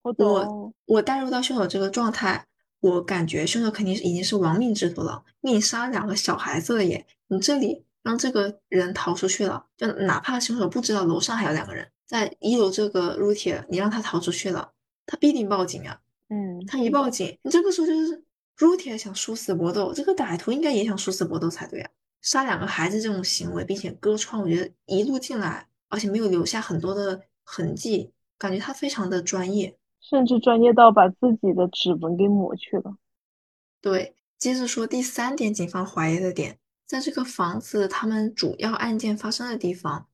[0.03, 0.13] 我我
[0.45, 2.45] 懂，我带入到凶手这个状态，
[2.81, 7.07] 我感觉凶手肯定是已经是亡命之徒了，命杀两个小孩子了耶！
[7.29, 14.71] 你这里让这个人逃出去了，就哪怕凶手不知道楼上还有两个人，在一楼这个 t i 你让他逃出去了，
[15.07, 16.01] 他必定报警啊！
[16.29, 16.91] 嗯，他一。
[16.91, 18.15] 报警，你这个时候就是
[18.59, 21.91] r o t i 想殊死搏斗，这个歹徒应该也想殊死搏斗才对啊！
[22.23, 29.79] 杀两个孩子这种行为，并且割穿，我觉得一路进来，而且没有留下很多的痕迹，感觉他非常的专业。
[30.01, 32.97] 甚至专业到把自己的指纹给抹去了。
[33.81, 40.07] 对，接着说第三点，警方怀疑的点，在这个房子他们主要案件发生的地方，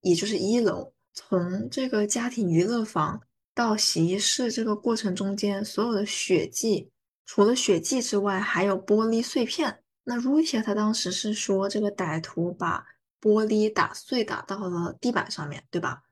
[0.00, 3.20] 也就是一楼，从这个家庭娱乐房
[3.54, 6.90] 到洗衣室这个过程中间，所有的血迹，
[7.26, 9.82] 除了血迹之外，还有玻璃碎片。
[10.04, 12.84] 那 Rutia 他当时是说，这个歹徒把
[13.20, 16.02] 玻璃打碎，打到了地板上面，对吧？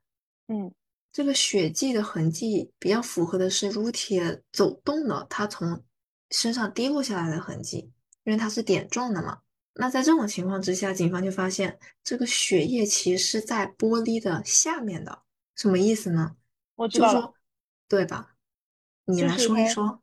[0.49, 0.73] 嗯，
[1.13, 5.83] 这个血迹的痕迹比较符合的是 Rutia 走动了，他从
[6.31, 7.91] 身上滴落下来的痕迹，
[8.25, 9.39] 因为它是点状的嘛。
[9.75, 15.23] 那在这种情况之下，警方就发现这个血液其实是在玻璃的下面的，
[15.57, 16.37] 什么意思呢？
[16.81, 17.35] 我知道
[17.89, 18.37] 对吧？
[19.05, 20.01] 你来说一说。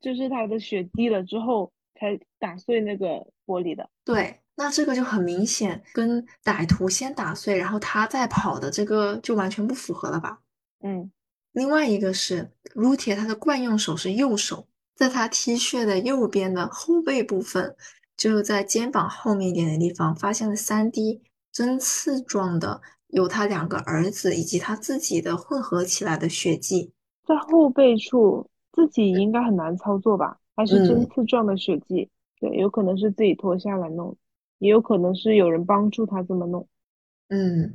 [0.00, 3.06] 就是他的血滴了之后才打碎那个
[3.46, 3.88] 玻璃的。
[4.04, 10.40] 对，那这个就很明显，跟歹徒先打碎，然后他再跑的这个就完全不符合了吧？
[10.80, 11.12] 嗯，
[11.52, 17.76] 另外一个是 Rutia，他的惯用手是右手，在他 T 恤的右边的后背部分，
[18.16, 22.82] 就是在肩膀后面一点的地方，发现了三滴针刺状的，
[23.16, 26.92] 有他两个儿子以及他自己的混合起来的血迹。
[27.26, 30.38] 在后背处自己应该很难操作吧？
[30.54, 32.10] 还是针嗯刺状的血迹？
[32.38, 34.14] 对，有可能是自己脱下来弄，
[34.58, 36.68] 也有可能是有人帮助他这么弄。
[37.30, 37.72] 嗯，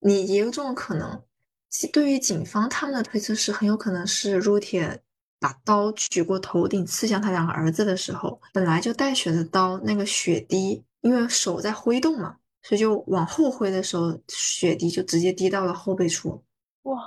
[0.00, 1.22] 你也有这种可能。
[1.70, 4.98] 其对于警方他们的推测是，很有可能是 Rutia
[5.40, 16.42] 把刀举过头顶刺向他两个儿子的时候，本来就带血的刀，那个血滴因为手在挥动嘛，所以就往后挥的时候，血滴就直接滴到了后背处。
[16.82, 17.00] 哇，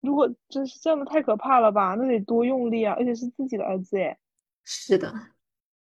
[0.00, 1.96] 如果真是这样的，太可怕了吧？
[1.98, 2.94] 那得多用力啊！
[2.96, 4.16] 而且是自己的儿子，哎，
[4.62, 5.12] 是的，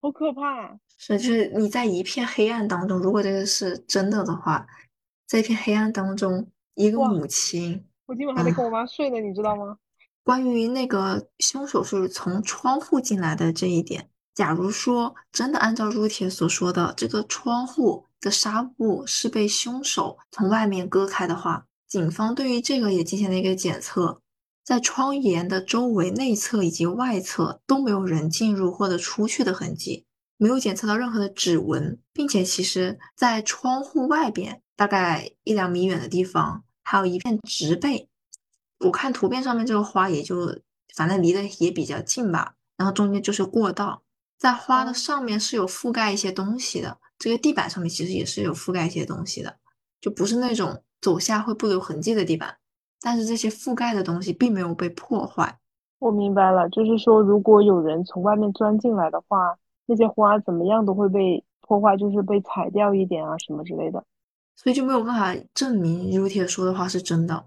[0.01, 0.75] 好可怕！
[0.97, 4.65] 是就是你在一片黑暗当中，如果这个是真的的话，
[5.27, 7.86] 在一片黑暗当中，一个，母亲。
[8.07, 8.81] 我今晚还得跟我啊。
[8.81, 9.77] 妈睡呢，你知道吗？
[10.23, 24.22] 关于那个凶手是从窗户进来的这一点，假如说真的按照入帖所说的，这个窗户的纱布是被凶手从外面割开的话，警方对于这个也进行了一个检测，
[24.63, 30.06] 在窗沿的周围内侧以及外侧都没有人进入或者出去的痕迹，
[30.38, 38.08] 没有检测到任何的指纹，并且其实在窗户外边大概一两米远的地方，还有一片植被。
[38.80, 40.58] 我看图片上面这个花也就
[40.96, 44.02] 反正离得也比较近吧，然后中间就是过道，
[44.41, 49.56] 在花的哦，上面是有覆盖一些东西的，这个地板上面其实也是有覆盖一些东西的，
[50.01, 52.58] 就不是那种走下会不留痕迹的地板，
[52.99, 55.60] 但是这些覆盖的东西并没有被破坏，
[55.99, 64.04] 我明白了，就是说，如果有人从外面钻进来的话，那些花怎么样都会被破坏，就是被踩掉一点啊，什么之类的。
[64.56, 67.45] 所以就没有办法证明 Rutia 说的话是真的。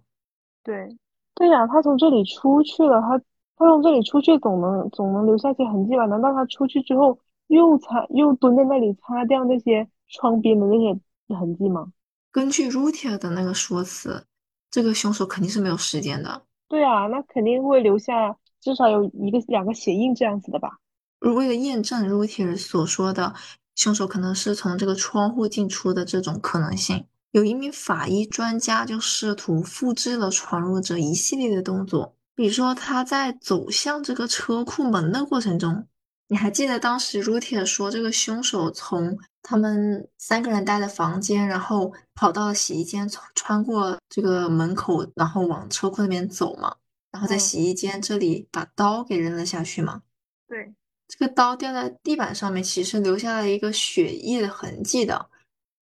[0.62, 0.96] 对，
[1.34, 3.20] 对呀，他从这里出去了，他
[3.56, 6.06] 他从这里出去总能总能留下些痕迹吧？
[6.06, 11.92] 难道他出去之后又擦又蹲在那里擦掉那些窗边的那些痕迹吗？
[12.32, 14.24] 根据 Rutia 的那个说辞，
[14.70, 16.42] 这个凶手肯定是没有时间的。
[16.68, 20.78] 对啊，那肯定会留下至少有一个两个鞋印这样子的吧？
[21.20, 23.34] 为了验证 Reuters 所说的
[23.76, 35.86] 凶手可能是从这个窗户进出的这种可能性，有一名法医专家就试图复制了闯入者一系列的动作，比如说他在走向这个车库门的过程中，
[36.28, 46.74] 你还记得当时 r u t i 说这个凶手从他们三个人待的房间，然后跑到了洗衣间，穿过这个门口，然后往车库那边走吗？
[47.12, 50.02] 然后在洗衣间这里把刀给扔了下去吗？
[50.48, 50.74] 对，
[51.06, 55.28] 这个刀掉在地板上面，其实留下了一个血液的痕迹的。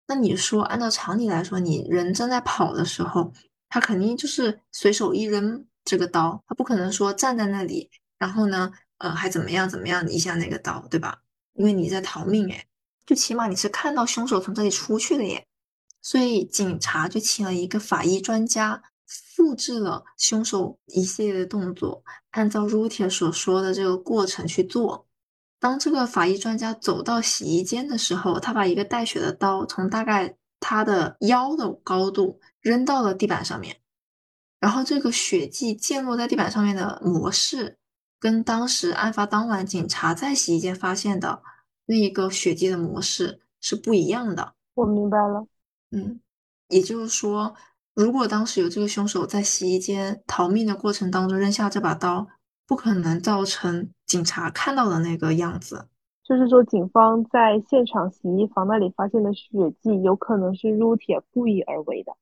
[0.06, 3.32] 那你说，按照常理来说，你人正在跑的时候，
[3.68, 11.22] 他肯定就是随手一扔这个刀，他不可能说站在那里，然后呢，呃，还怎么样怎么样一下那个刀，对吧？
[11.54, 12.66] 因为你在逃命，哎，
[13.06, 15.46] 就起码你是看到凶手从这里出去了耶。
[16.02, 25.06] 所以警察就请了一个法医专家，复制了凶手一系列的动作，按照 r u t i 所说的这个过程去做。
[25.58, 33.76] 当这个法医专家走到洗衣间的时候，他把一个带血的刀从大概他的腰的高度扔到了地板上面，
[34.66, 37.78] 然后这个血迹溅落在地板上面的模式，
[38.18, 41.40] 跟当时案发当晚警察在洗衣间发现的
[41.84, 44.54] 那一个血迹的模式是不一样的。
[44.74, 45.46] 我明白了，
[45.92, 46.18] 嗯，
[46.66, 47.54] 也就是说，
[47.94, 52.26] 如果当时有这个凶手在洗衣间逃命的过程当中扔下这把刀。
[52.68, 55.86] 不可能造成警察看到的那个样子，
[56.24, 62.12] 就是说，警方在现场洗衣房那里发现的血迹，有可能是撸铁故意而为的。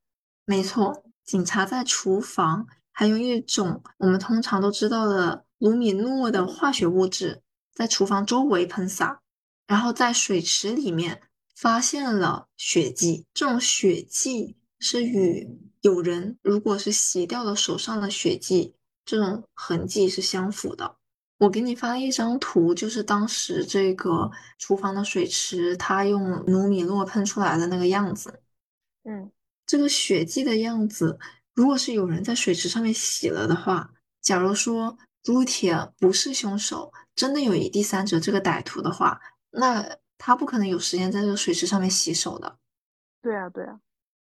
[0.45, 7.41] 没错，警察在厨房还用一种我们通常都知道的卢米诺的化学物质
[7.73, 9.21] 在厨房周围喷洒，
[9.67, 11.21] 然后在水池里面
[11.55, 13.25] 发现了血迹。
[13.33, 18.75] 这种血迹是与有人如果是洗掉了手上的血迹。
[19.07, 20.95] 这种痕迹是相符的。
[21.37, 28.41] 我给你发了一张图，就是当时这个厨房的水池，它用卢米诺喷出来的那个样子。
[29.03, 29.29] 嗯，
[29.65, 31.17] 这个血迹的样子，
[31.53, 33.89] 如果是有人在水池上面洗了的话，
[34.21, 39.19] 假如说朱铁不是凶手，真的有一第三者这个歹徒的话，
[39.51, 42.57] 那他不可能有时间在这个水池上面洗手的。
[43.21, 43.79] 对啊，对啊。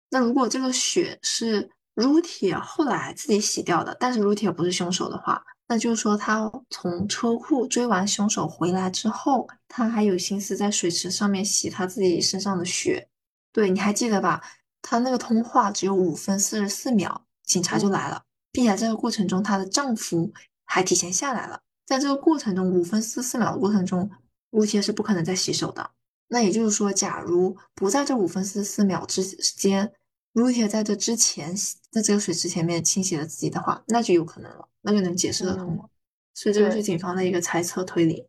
[0.10, 1.69] 那如果这个血是？
[1.95, 13.10] 撸铁后来自己洗掉的，但是撸铁不是凶手的话，那就是说他从车库追完凶手回来之后，他还有心思在水池上面洗他自己身上的血。
[13.52, 14.41] 对，你还记得吧？
[14.82, 20.32] 他那个通话只有五分四十四秒，警察就来了，并且这个过程中她的丈夫
[20.65, 21.62] 还提前下来了。
[21.86, 24.10] 在这个过程中，五分四十四秒的过程中，
[24.50, 25.92] 如铁是不可能再洗手的。
[26.28, 29.92] 那也就是说，假如不在这五分四十四秒之间。
[30.32, 31.56] 如铁在这之前，
[31.89, 35.89] 在这个水池前面清洗了自己的话，那就有可能了，那就能解释得通了。
[36.36, 38.28] 所以这个是警方的一个猜测推理，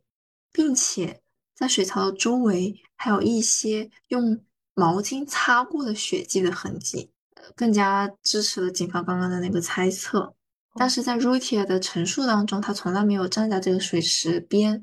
[0.51, 1.21] 并且
[1.55, 4.41] 在水槽的周围还有一些用
[4.81, 7.11] 毛巾擦过的血迹的痕迹，
[7.55, 10.35] 更加支持了警方刚刚的那个猜测。
[10.77, 14.83] 但是在 r u t i 的陈述当中，他从来没有站在这个水池边。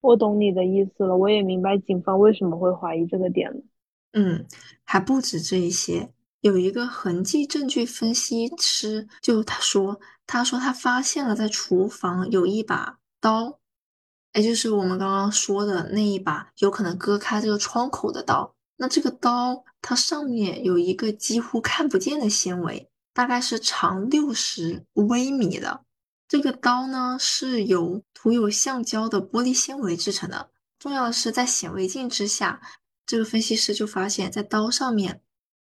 [0.00, 3.60] 我懂你的意思了，我也明白警方为什么会怀疑这个点了。
[4.14, 4.46] 嗯，
[4.84, 6.10] 还不止这一些。
[6.40, 13.58] 有一个痕迹证据分析师，就他说，他说他发现了在厨房有一把刀，
[14.32, 18.54] 也就是我们刚刚说的那一把有可能割开这个窗口的刀。
[18.80, 25.84] 那这个刀它上面有一个几乎看不见的纤维，大概是长六十微米的。
[26.26, 30.48] 这个刀呢是由涂有橡胶的玻璃纤维制成的。
[30.78, 32.62] 重要的是，在显微镜之下，
[33.04, 35.20] 这个分析师就发现，在刀上面。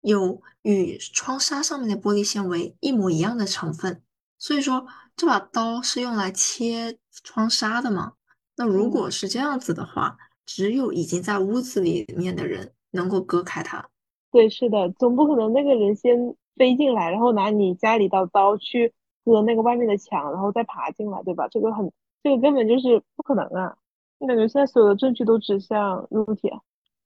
[0.02, 4.00] 有与窗纱上面的玻璃纤维一模一样的成分，
[4.38, 8.14] 所以说这把刀是用来切窗纱的吗？
[8.56, 13.88] 那如果是这样子的话，只有已经在屋子里面的人能够割开它。
[14.30, 18.92] 对，是的，总不可能那个人先飞进来，然后拿你家里的刀去
[19.24, 21.48] 割那个外面的墙，然后再爬进来，对吧？
[21.48, 21.90] 这个很，
[22.22, 23.76] 这个根本就是不可能啊！
[24.18, 26.52] 我感觉现在所有的证据都指向陆铁。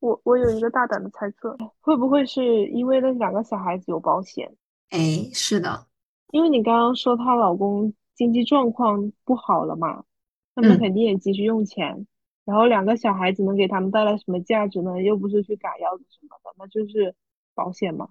[0.00, 4.54] 我我有一个大胆的猜测，会不会是因为那两个小孩子有保险？
[4.90, 5.86] 哎，是的，
[6.30, 10.04] 因为你刚刚说她老公经济状况不好了嘛，
[10.54, 12.06] 他们肯定也急需用钱。
[12.44, 15.02] 然后两个小孩子能给他们带来什么价值呢？
[15.02, 17.14] 又不是去赶鸭子什么的，那就是
[17.54, 18.08] 保险嘛。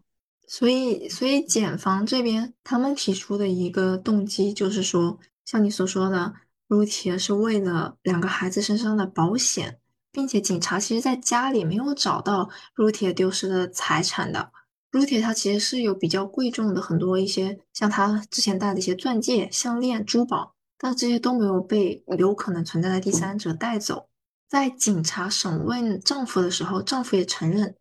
[0.48, 6.34] 所以，所以检方这边他们提出的一个动机就是说，像你所说的，
[6.68, 9.80] 如铁是为了两个孩子身上的保险。
[10.16, 14.52] 并且警察其实在家里没有找到如铁丢失的财产的。
[14.92, 24.08] 如铁他其实是有比较贵重的很多一些，像他之前戴的一些钻戒、项链、珠宝，但这些都没有被有可能存在的第三者带走。
[24.54, 27.76] 在警察审问丈夫的时候，丈夫也承认，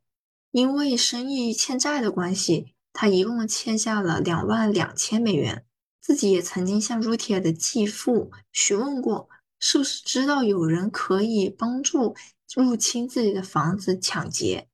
[0.53, 5.67] 因为生意欠债的关系，他一共欠下了两万两千美元。
[6.01, 9.29] 自己也曾经向如铁的继父询问过。
[9.61, 12.17] 是不是知道有人可以帮助
[12.57, 14.67] 入侵自己的房子抢劫？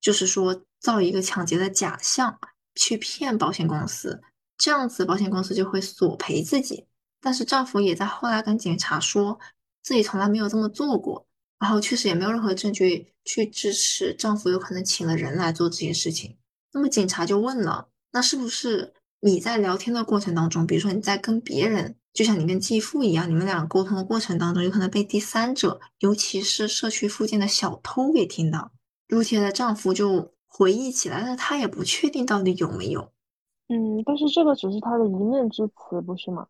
[0.00, 2.38] 就是说造一个抢劫的假象，
[2.76, 4.22] 去骗保险公司，
[4.56, 6.86] 这样子保险公司就会索赔自己。
[7.20, 9.40] 但是丈夫也在后来跟警察说
[9.82, 11.26] 自己从来没有这么做过，
[11.60, 16.36] 然后确实也没有任何证据去支持丈夫有可能请了人来做这些事情。
[16.72, 28.72] 那么警察就问了，那是不是你在聊天的过程当中，比如说你在跟别人，就像你跟继父一样，你们俩沟通的过程当中，有可能被第三者，尤其是社区附近的小偷给听到？
[29.08, 33.12] 露铁的丈夫就回忆起来，但他也不确定到底有没有。
[33.68, 36.46] 嗯，但是这个只是他的一面之词，不是吗？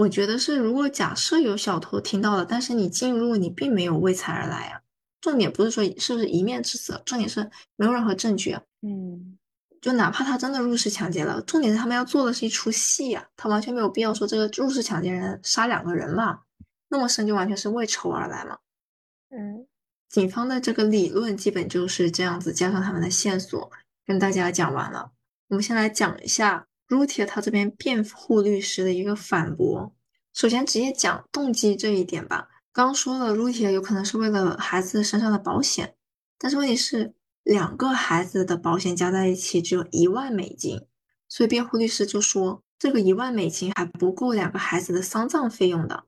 [0.00, 4.80] 我觉得是，如果假设有小偷听到了，但是你进入你并没有为财而来啊。
[5.20, 8.62] 重点不是说是不是一面之词，重点是没有任何证据啊。
[8.80, 9.36] 嗯，
[9.82, 16.40] 就哪怕他真的入室抢劫了，重点是他们要做的是一出戏啊，他完全没有必要说这个入室抢劫人杀两个人嘛，
[16.88, 18.56] 那么深就完全是为仇而来嘛。
[19.28, 19.66] 嗯，
[20.08, 23.70] 警方的这个理论基本就是这样子，加上他们的线索，
[24.06, 25.12] 跟大家讲完了。
[25.48, 26.68] 我们先来讲一下。
[26.90, 29.94] Rutia 他这边辩护律师的一个反驳，
[30.34, 32.48] 首先直接讲动机这一点吧。
[32.72, 35.94] 刚说了，Rutia 有可能是为了孩子身上的保险，
[36.36, 37.14] 但是问题是
[37.44, 40.84] 两个孩子的保险加在一起只有一万美金，
[41.28, 46.06] 所以辩护律师就说这个一万美金还不够两个孩子的丧葬费用的。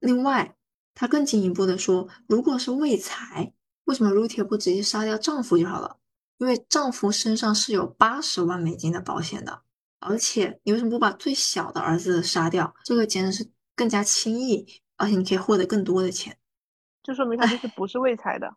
[0.00, 0.56] 另外，
[0.96, 3.52] 他更进一步的说，如果是为财，
[3.84, 5.98] 为什么 Rutia 不直接杀掉丈夫就好了？
[6.38, 9.62] 因为丈夫身上是有八十万美金的保险的。
[10.06, 12.74] 而且你为什么不把最小的儿子杀掉？
[12.84, 16.36] 这个简直是更加轻易，而且你可以获得更多的钱。
[17.02, 18.54] 就说明他就是不是为财的。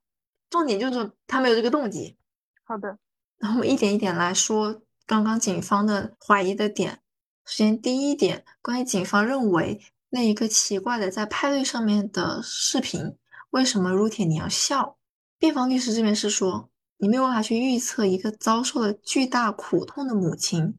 [0.49, 2.17] 重点就是他没有这个动机。
[2.63, 2.97] 好的，
[3.37, 6.99] 然后我们一点一点来说刚刚警方的怀疑的点。
[7.45, 13.15] 首先，第一点，关于警方认为那一个奇怪的在派对上面的视频，
[13.51, 14.97] 为什么 Ruti 你要笑？
[15.37, 20.77] 辩方律师这边是说，你没有办法去预测一个遭受了巨大苦痛的母亲。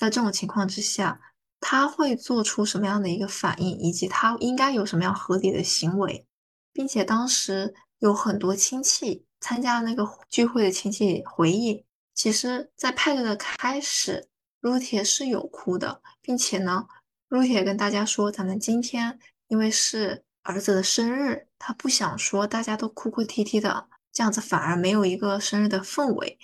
[0.00, 1.20] 在这种情况之下，
[1.60, 6.26] 他会做出什么样的一个反应，以及他应该有什么样合理的行为，
[6.72, 11.84] 并且当时有很多亲戚参加那个聚会的亲戚回忆，
[12.14, 14.26] 其实，在派对的开始，
[14.58, 16.86] 如铁是有哭的，并且呢，
[17.28, 26.38] 如铁跟大家说，咱们今天因为是儿子的生日，他不想说大家都哭哭啼啼的，这样子反而没有一个生日的氛围。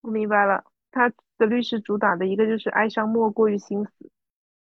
[0.00, 1.12] 我明白了，他。
[1.38, 4.10] 的律师主打的一个就是哀伤莫过于心死，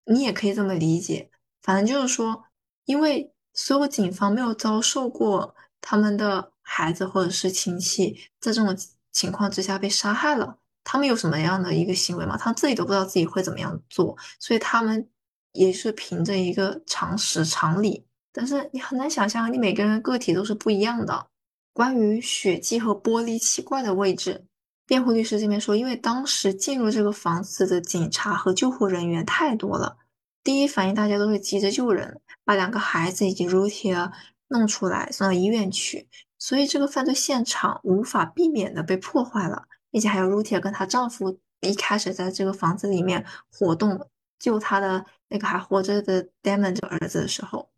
[0.05, 1.29] 你也可以这么理解。
[1.61, 2.43] 反正就是说，
[2.85, 8.75] 因为所有警方没有遭受过他们的孩子或者是亲戚在这种
[9.11, 12.35] 情况之下被杀害了，他们有什么样的一个行为吗？
[12.35, 15.07] 他自己都不知道自己会怎么样做，所以他们
[15.51, 18.05] 也是凭着一个常识常理。
[18.31, 21.27] 但是你很难想象，你每个人个体都是不一样的。
[21.71, 24.45] 关于血迹和玻璃奇怪的位置。
[24.85, 29.97] 辩护律师这边说，因为当时进入这个房子的警察和救护人员太多了，
[30.43, 34.11] 第一反应大家都是急着救人，把两个孩子以及 Rutia
[34.49, 47.69] 弄出来送到医院去，所以这个犯罪现场无法避免的被破坏了，并且还有 Rutia 跟她丈夫一开始在这个房子里面活动救她的那个还活着的 Damon 这儿子的时候，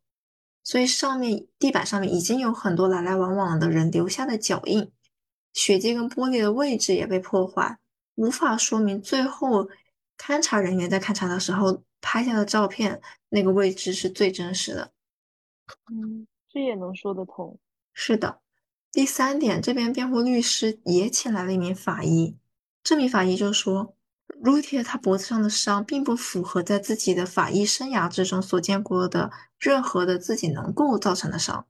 [0.64, 4.92] 所以上面地板上面已经有很多来来往往的人留下的脚印。
[5.56, 7.80] 血迹跟玻璃的位置也被破坏，
[8.16, 9.68] 无法说明最后
[10.18, 14.92] 勘察人员在勘察的时候拍下的照片那个位置是最真实的。
[15.90, 17.58] 嗯，这也能说得通。
[17.94, 18.40] 是的，
[18.92, 22.36] 第三点，这边辩护律师也请来了一名法医，
[22.84, 23.96] 这名法医就说
[24.44, 31.66] ，Rutia 他脖子上的伤并不符合在自己的法医生涯之中所见过的任何的自己能够造成的伤，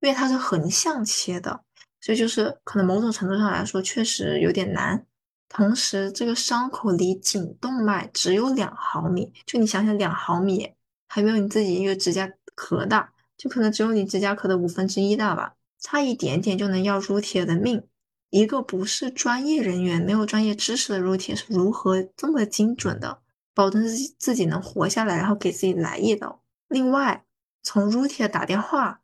[0.00, 1.62] 因为它是横向切的。
[2.00, 5.04] 所以就是可能某种程度上来说确实有点难。
[5.48, 10.70] 同时，这个伤口离颈动脉只有两毫米，就你想想，两毫米
[11.08, 17.82] 还没有你自己一个指甲壳大，就可能只有你指甲壳的五分之一大吧，差一点点就能要入铁的命。
[18.28, 23.22] 一个不是专业人员、没有专业知识的入铁是如何这么精准的
[23.54, 26.42] 保证自己自己能活下来，然后给自己来一刀？
[26.68, 27.24] 另外，
[27.62, 29.00] 从入铁打电话。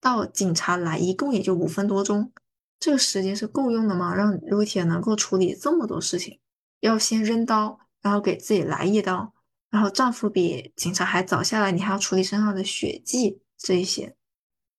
[0.00, 2.32] 到警察来一共也就五分多钟，
[2.78, 4.14] 这个时间是够用的吗？
[4.14, 6.38] 让 Rutia 能够处理这么多事情，
[6.80, 9.32] 要先扔刀，然后给自己来一刀，
[9.70, 14.14] 然后丈夫比警察还早下来，你还要处理身上的血迹这一些。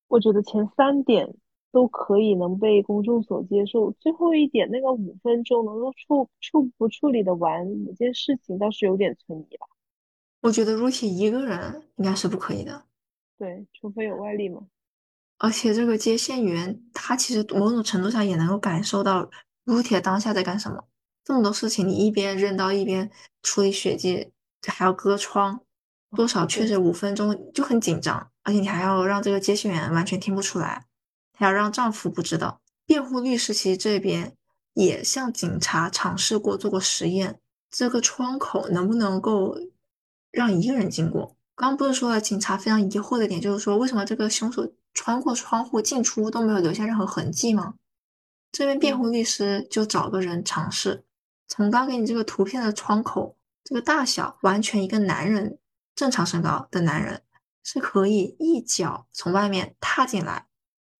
[0.08, 1.32] 我觉得前三点
[1.70, 9.66] 都可以能被公众所接受，最后一点那个五分钟能够处处不处理的完某件事情，倒是有点存疑吧。
[10.40, 12.82] 我觉得 Rutia 一个人应该是不可以的。
[13.38, 14.66] 对，除非有外力嘛。
[15.42, 19.26] 而且这个接线员他其实某种程度上也能够感受到
[19.64, 20.84] 撸铁当下在干什么。
[21.24, 23.10] 这么多事情，你一边扔刀一边
[23.42, 24.30] 处理血迹，
[24.66, 25.58] 还要割窗，
[26.14, 28.30] 多少确实五分钟就很紧张。
[28.42, 30.84] 而且你还要让这个接线员完全听不出来，
[31.32, 32.60] 还要让丈夫不知道。
[32.84, 34.36] 辩护律师其实这边
[34.74, 39.56] 也向警察尝试过做过实验，这个窗口能不能够
[40.30, 41.34] 让一个人经过？
[41.54, 47.74] 刚刚不是说了，警察非常疑惑的点就是说，为什么这个凶手穿过窗户进出都没有留下任何痕迹吗？
[48.52, 51.04] 这边辩护律师就找个人尝试。
[51.46, 55.58] 从刚给你这个图片的窗口，这个大小完全一个男人
[55.94, 57.22] 正常身高的男人
[57.62, 60.46] 是可以一脚从外面踏进来，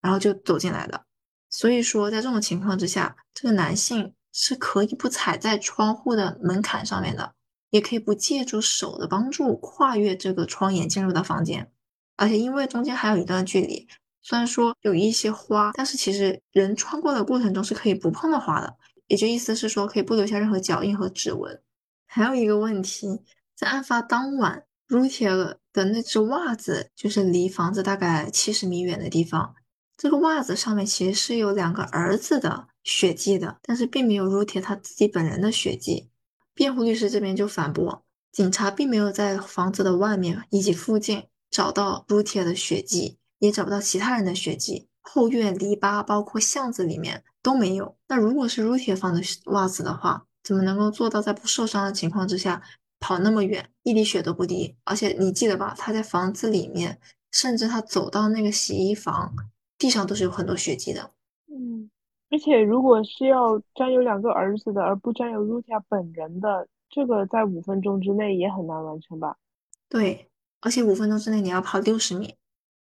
[0.01, 1.05] 然后就走进来的。
[1.49, 7.33] 所以说，在这种情况之下，这个男性是可以不踩在窗户的门槛上面的，
[7.69, 11.71] 也可以不借助手的帮助跨越这个窗沿进入到房间。
[12.21, 13.87] 而且因为中间还有一段距离，
[14.21, 18.77] 虽然说有一些花，但是其实人穿过的过程中是可以不碰到花的。
[19.07, 21.59] 也就意思是说，可以不留下任何脚印和指纹。
[22.05, 23.07] 还有一个问题，
[23.55, 29.55] 在案发当晚，Rutia 的那只袜子就是离房子大概七十米远的地方。
[29.97, 36.11] 这个袜子上面其实是有两个儿子的血迹的，但是并没有 Rutia 他自己本人的血迹。
[36.53, 44.87] 辩护律师这边就反驳，警察并没有在房子的外面以及附近找到 Rutia 的血迹，也找不到其他人的血迹。
[45.01, 47.23] 后院篱笆包括巷子里面。
[47.43, 47.97] 都没有。
[48.07, 52.61] 那如果是 Rutia 放的袜子的话，怎么能够做到在不受伤的情况之下
[52.99, 54.75] 跑那么远，一滴血都不滴？
[54.83, 56.99] 而且你记得吧，他在房子里面，
[57.31, 59.33] 甚至他走到那个洗衣房，
[59.79, 61.11] 地上都是有很多血迹的。
[61.47, 61.89] 嗯，
[62.29, 69.35] 而且如果是要占有两个儿子的，而不占有 Rutia 本人的，这个在五分钟之内也很难完成吧？
[69.89, 70.29] 对，
[70.61, 72.35] 而且五分钟之内你要跑六十米。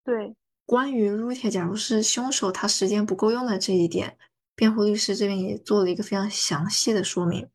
[0.05, 4.17] 对，关于 Rutia，假如是凶手他时间不够用的这一点。
[4.55, 7.49] 辩护律师这边也做了一个非常详细的说明。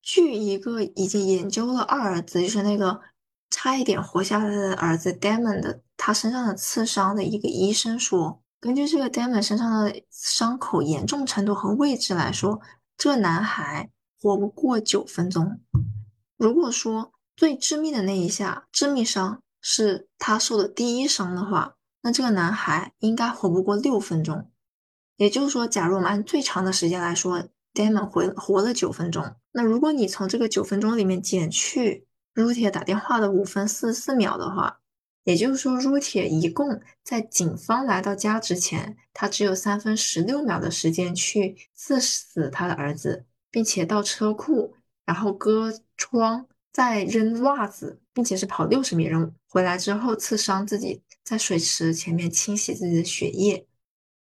[0.00, 3.02] 据一个已经研究了二儿子，就是那个
[3.50, 12.62] 差一点活下来的儿子 Damon 的他身上的刺伤的一个医生说，根据这个 Damon 身上的伤口严重程度和位置来说，
[12.96, 15.60] 这个男孩活不过九分钟。
[16.38, 24.50] 如果说最致命的那一下致命伤是他受的第一伤的话，那这个男孩应该活不过六分钟。
[25.16, 27.44] 也就是说，假如我们按最长的时间来说
[27.74, 29.34] ，Damon 活活了九分钟。
[29.52, 34.80] 那如果你从这个九分钟里面减去 Rutia 打电话的五分四十四秒的话，
[35.24, 53.66] 也就是说，Rutia 一共在警方来到家之前，他只有三分十六秒的时间去刺死他的儿子，并且到车库，然后割窗，再扔袜子，并且是跑六十米扔回来之后刺伤自己，在水池前面清洗自己的血液。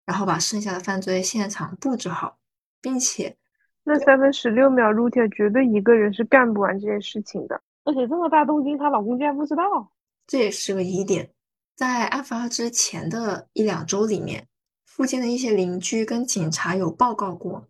[0.07, 2.39] 然后把剩下的犯罪现场布置好，
[2.81, 3.37] 并且
[3.85, 7.61] 那三分十六秒，Rutia 绝对一个人是干不完这件事情的。
[7.85, 9.93] 而且这么大动静，她老公竟然不知道，
[10.27, 11.31] 这也是个疑点。
[11.77, 14.49] 在案发之前的一两周里面，
[14.87, 17.69] 附近的一些邻居跟警察有报告过，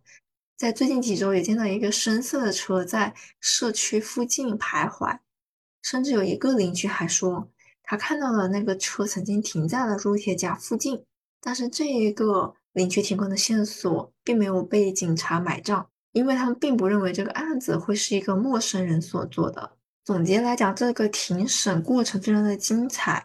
[0.57, 5.19] 在最近几周也见到一个深色的车在社区附近徘徊，
[5.83, 7.49] 甚至有一个邻居还说，
[7.83, 11.05] 他看到了那个车曾经停在了 Rutia 家附近。
[11.41, 19.73] 但是这一个邻居提供的线索并没有被警察买账，因为他们并不认为这个案子会是一个陌生人所做的。
[20.05, 23.25] 总结来讲，这个庭审过程非常的精彩，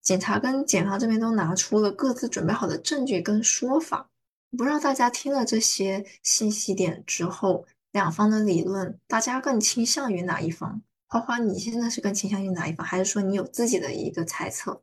[0.00, 4.08] 警察跟检方这边都拿出了各自准备好的证据跟说法。
[4.56, 10.82] 不知道大家听了这些信息点之后，两方的理论，大家更倾向于哪一方？
[11.12, 14.80] 花花，你现在是更倾向于哪一方，还是说你有自己的一个猜测？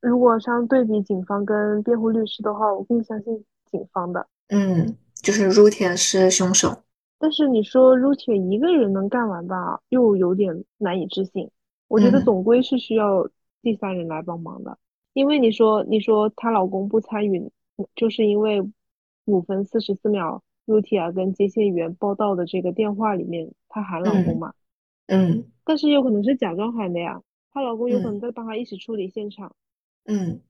[0.00, 4.26] 如果相对比警方跟辩护律师的话，我更相信警方的。
[4.48, 6.82] 嗯，就是 Rutia 是凶手，
[7.18, 11.50] 但是你说 Rutia 一个人能干完吧，又有点难以置信。
[11.86, 13.28] 我觉得总归是需要
[13.60, 14.78] 第三人来帮忙的，
[15.12, 17.52] 因为你说你说她老公不参与，
[17.94, 18.66] 就是因为
[19.26, 24.48] 五分四十四秒 Rutia 跟接线员报道的这个电话里面，她喊老公嘛。
[24.48, 24.61] 嗯。
[25.64, 27.20] 但是有可能是假装喊的呀，
[27.52, 29.54] 她老公有可能在帮她一起处理现场。
[30.06, 30.40] 嗯，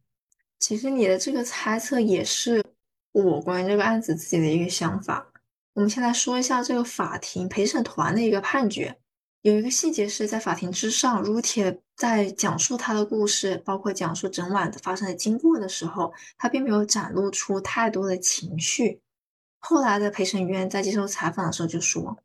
[0.59, 2.65] 其实你的这个猜测也是
[3.13, 5.27] 我关于这个案子自己的一个想法。
[5.75, 8.97] 我们先来说一下这个法庭陪审团的一个判决。
[9.41, 19.01] 有一个细节是在法庭之上，Rutia 在讲述他的故事，包括讲述整晚发生的经过的时候，他并没有展露出太多的情绪。
[19.59, 22.17] 后来的陪审员在接受采访的时候就说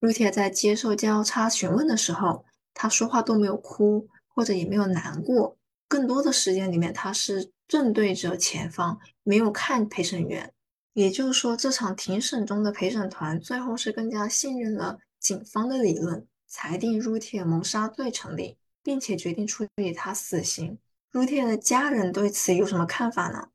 [0.00, 2.44] ，Rutia 在接受交叉询问的时候，
[2.74, 5.56] 他说话都没有哭，或者也没有难过。
[5.88, 10.52] 更多的时间里面，他是正对着前方，没有看陪审员。
[10.92, 20.78] 也就是说，这场庭审中的陪审团最后是更加信任了警方的理论，裁定 r u t i 谋杀罪成立，并且决定处以他死刑。
[21.12, 23.48] t i 的家人对此有什么看法呢？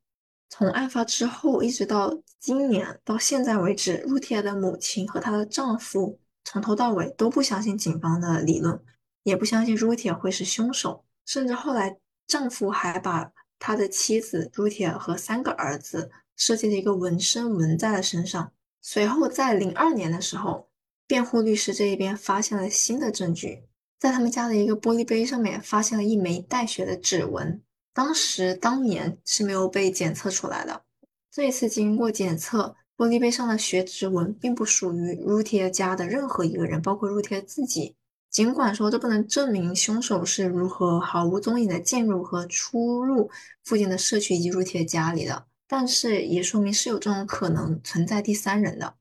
[0.48, 8.80] 从案发之后一直到今年到现在为止 t i 的母亲和她的丈夫从头到尾都不相信警方的理论，
[9.22, 16.10] 也不相信 Ruthie 会是凶手，甚至后来丈夫还把他的妻子 Ruthie 和三个儿子。
[16.36, 18.50] 设计的一个纹身纹在了身上。
[18.82, 20.68] 随后，在零二年的时候，
[21.06, 23.62] 辩护律师这一边发现了新的证据，
[24.00, 27.62] 在他们家的一个玻璃杯上面发现了一枚带血的指纹。
[27.92, 30.82] 当时当年是没有被检测出来的。
[31.30, 37.96] 这一次经过检测，玻璃杯上的血指纹并不属于 r u t i 家的任何一个人，包括 r u t i 自己。
[38.30, 43.30] 尽管说这不能证明凶手是如何毫无踪影的进入和出入
[43.62, 45.46] 附近的社区以及 r u t i 家里的。
[45.66, 48.94] 但是也说明是有这种可能存在第三人的。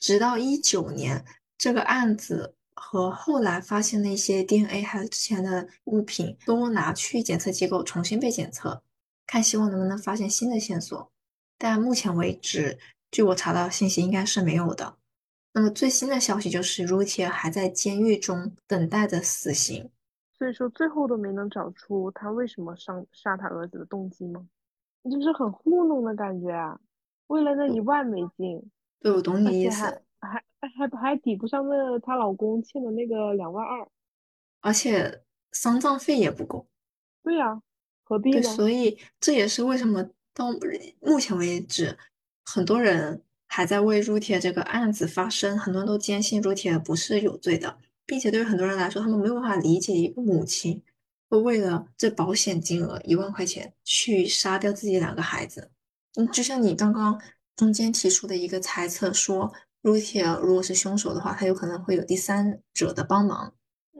[0.00, 1.24] 直到一九年，
[1.56, 8.82] 这个案子和后来发现的一些 DNA 还有之前的物品都拿去检测机构重新被检测，
[9.26, 11.12] 看希望能不能发现新的线索。
[11.58, 12.78] 但目前为止，
[13.10, 14.96] 据我查到信息，应该是没有的。
[15.52, 19.90] 那么最新的消息就是 r u t i 还在监狱中等待着死刑。
[20.36, 24.46] 所以说，最后都没能找出他为什么伤杀他儿子的动机吗？
[25.10, 26.78] 就是很糊弄的感觉啊！
[27.28, 29.82] 为了那一万美金，对我懂你意思，
[30.20, 33.88] 还还还还抵不上那她老公欠的那个两万二，
[34.60, 36.68] 而且丧葬费也不够。
[37.22, 37.60] 对呀，
[38.04, 38.42] 何必呢？
[38.42, 40.04] 所以这也是为什么
[40.34, 40.46] 到
[41.00, 41.96] 目前为止，
[42.50, 50.82] 很多人还在为入铁这个案子发声，很多人都坚信入铁不是有罪的，并且对于很多人来说，他们没有办法理解一个母亲。
[51.28, 55.70] 会为了这保险金额一万块钱去杀掉自己两个孩子，
[56.16, 57.20] 嗯，就像你刚刚
[57.54, 63.52] 中间提出的一个猜测，说 r u t i 如果是凶手的话，他有可能会有第三者的帮忙。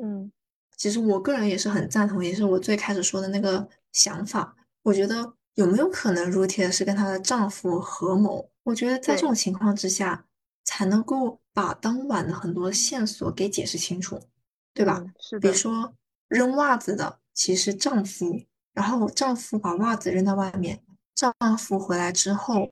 [0.03, 0.32] 嗯，
[0.74, 4.57] 其实我个人也是很赞同，也是我最开始说的那个想法。
[4.82, 8.48] 我觉得有没有可能 t i 是跟她的丈夫合谋？
[8.62, 10.24] 我觉得在这种情况之下，
[10.64, 14.20] 才能够把当晚的很多线索给解释清楚，
[14.72, 15.04] 对吧？
[15.18, 15.92] 是的，比如说。
[16.28, 18.38] 扔袜子的其实丈夫，
[18.74, 20.78] 然后丈夫把袜子扔到外面，
[21.14, 22.70] 丈夫回来之后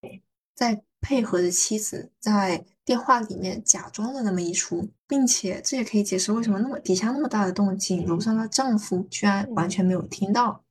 [0.55, 10.62] 再配合着妻子在电话里面假装了那么一出，并且这也可以解释为什么那么底下那么大的动静，楼上的丈夫居然完全没有听到。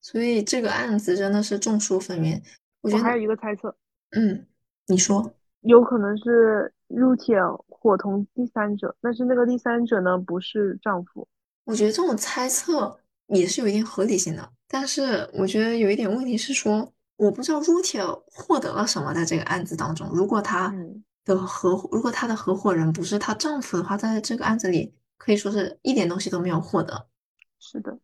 [0.00, 2.40] 所以这个案子真的是众说纷纭。
[2.80, 3.74] 我觉得还有一个猜测，
[4.10, 4.46] 嗯，
[4.86, 7.36] 你说有可能是入铁
[7.68, 11.26] 伙同第三者，但是那个第三者呢不是丈夫。
[11.64, 20.08] 我觉得这种猜测也是有一定合理性的，但是我觉得有一点问题是说，我不知道 r u t i 获得了什么在这个案子当中。
[20.14, 20.72] 如果他
[21.24, 27.06] 的合，如果他的合伙人不是她丈夫的话，在这个案子里可以说是一点东西都没有获得。
[27.58, 27.98] 是的，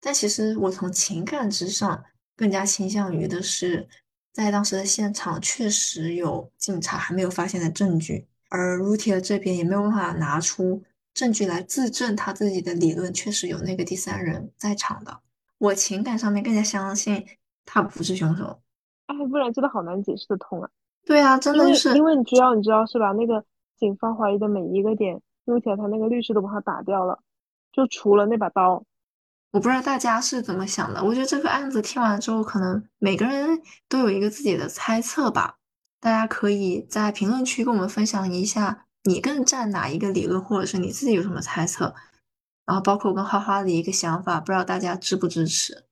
[0.00, 2.04] 但其实我从情感之上
[2.36, 3.88] 更加倾向于的是，
[4.32, 10.82] 在当时的现场确实有警察还没有发现的证据，而 r u t i 这边也没有办法拿出。
[11.14, 15.18] 证据来自证他自己的理论确实有那个第三人在场的，
[15.56, 17.26] 我情感上面更加相信
[17.64, 18.60] 他不是凶手。
[19.06, 20.68] 哎，不然真的好难解释的通啊。
[21.06, 23.12] 对啊，真的是，因为你知道，你知道是吧？
[23.12, 23.42] 那个
[23.78, 27.18] 警方怀疑的每一个点，目前他那个律师都把他打掉了，
[27.72, 28.84] 就除了那把刀。
[29.52, 31.02] 我不知道大家是怎么想的。
[31.02, 35.56] 我觉得这个案子听完之后，可能每个人都有一个自己的猜测吧。
[36.00, 38.84] 大家可以在评论区跟我们分享一下。
[39.04, 41.94] 你更站哪一个理论，或者是你自己有什么猜测？
[42.66, 45.86] 然后包括我跟花花的一个想法，不知道大家支不支持？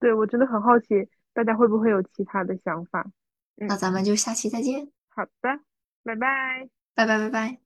[0.00, 3.06] 对我真的很好奇，大家会不会有其他的想法？
[3.54, 4.90] 那咱们就下期再见。
[5.10, 5.60] 好的，
[6.02, 7.65] 拜拜，拜拜拜拜。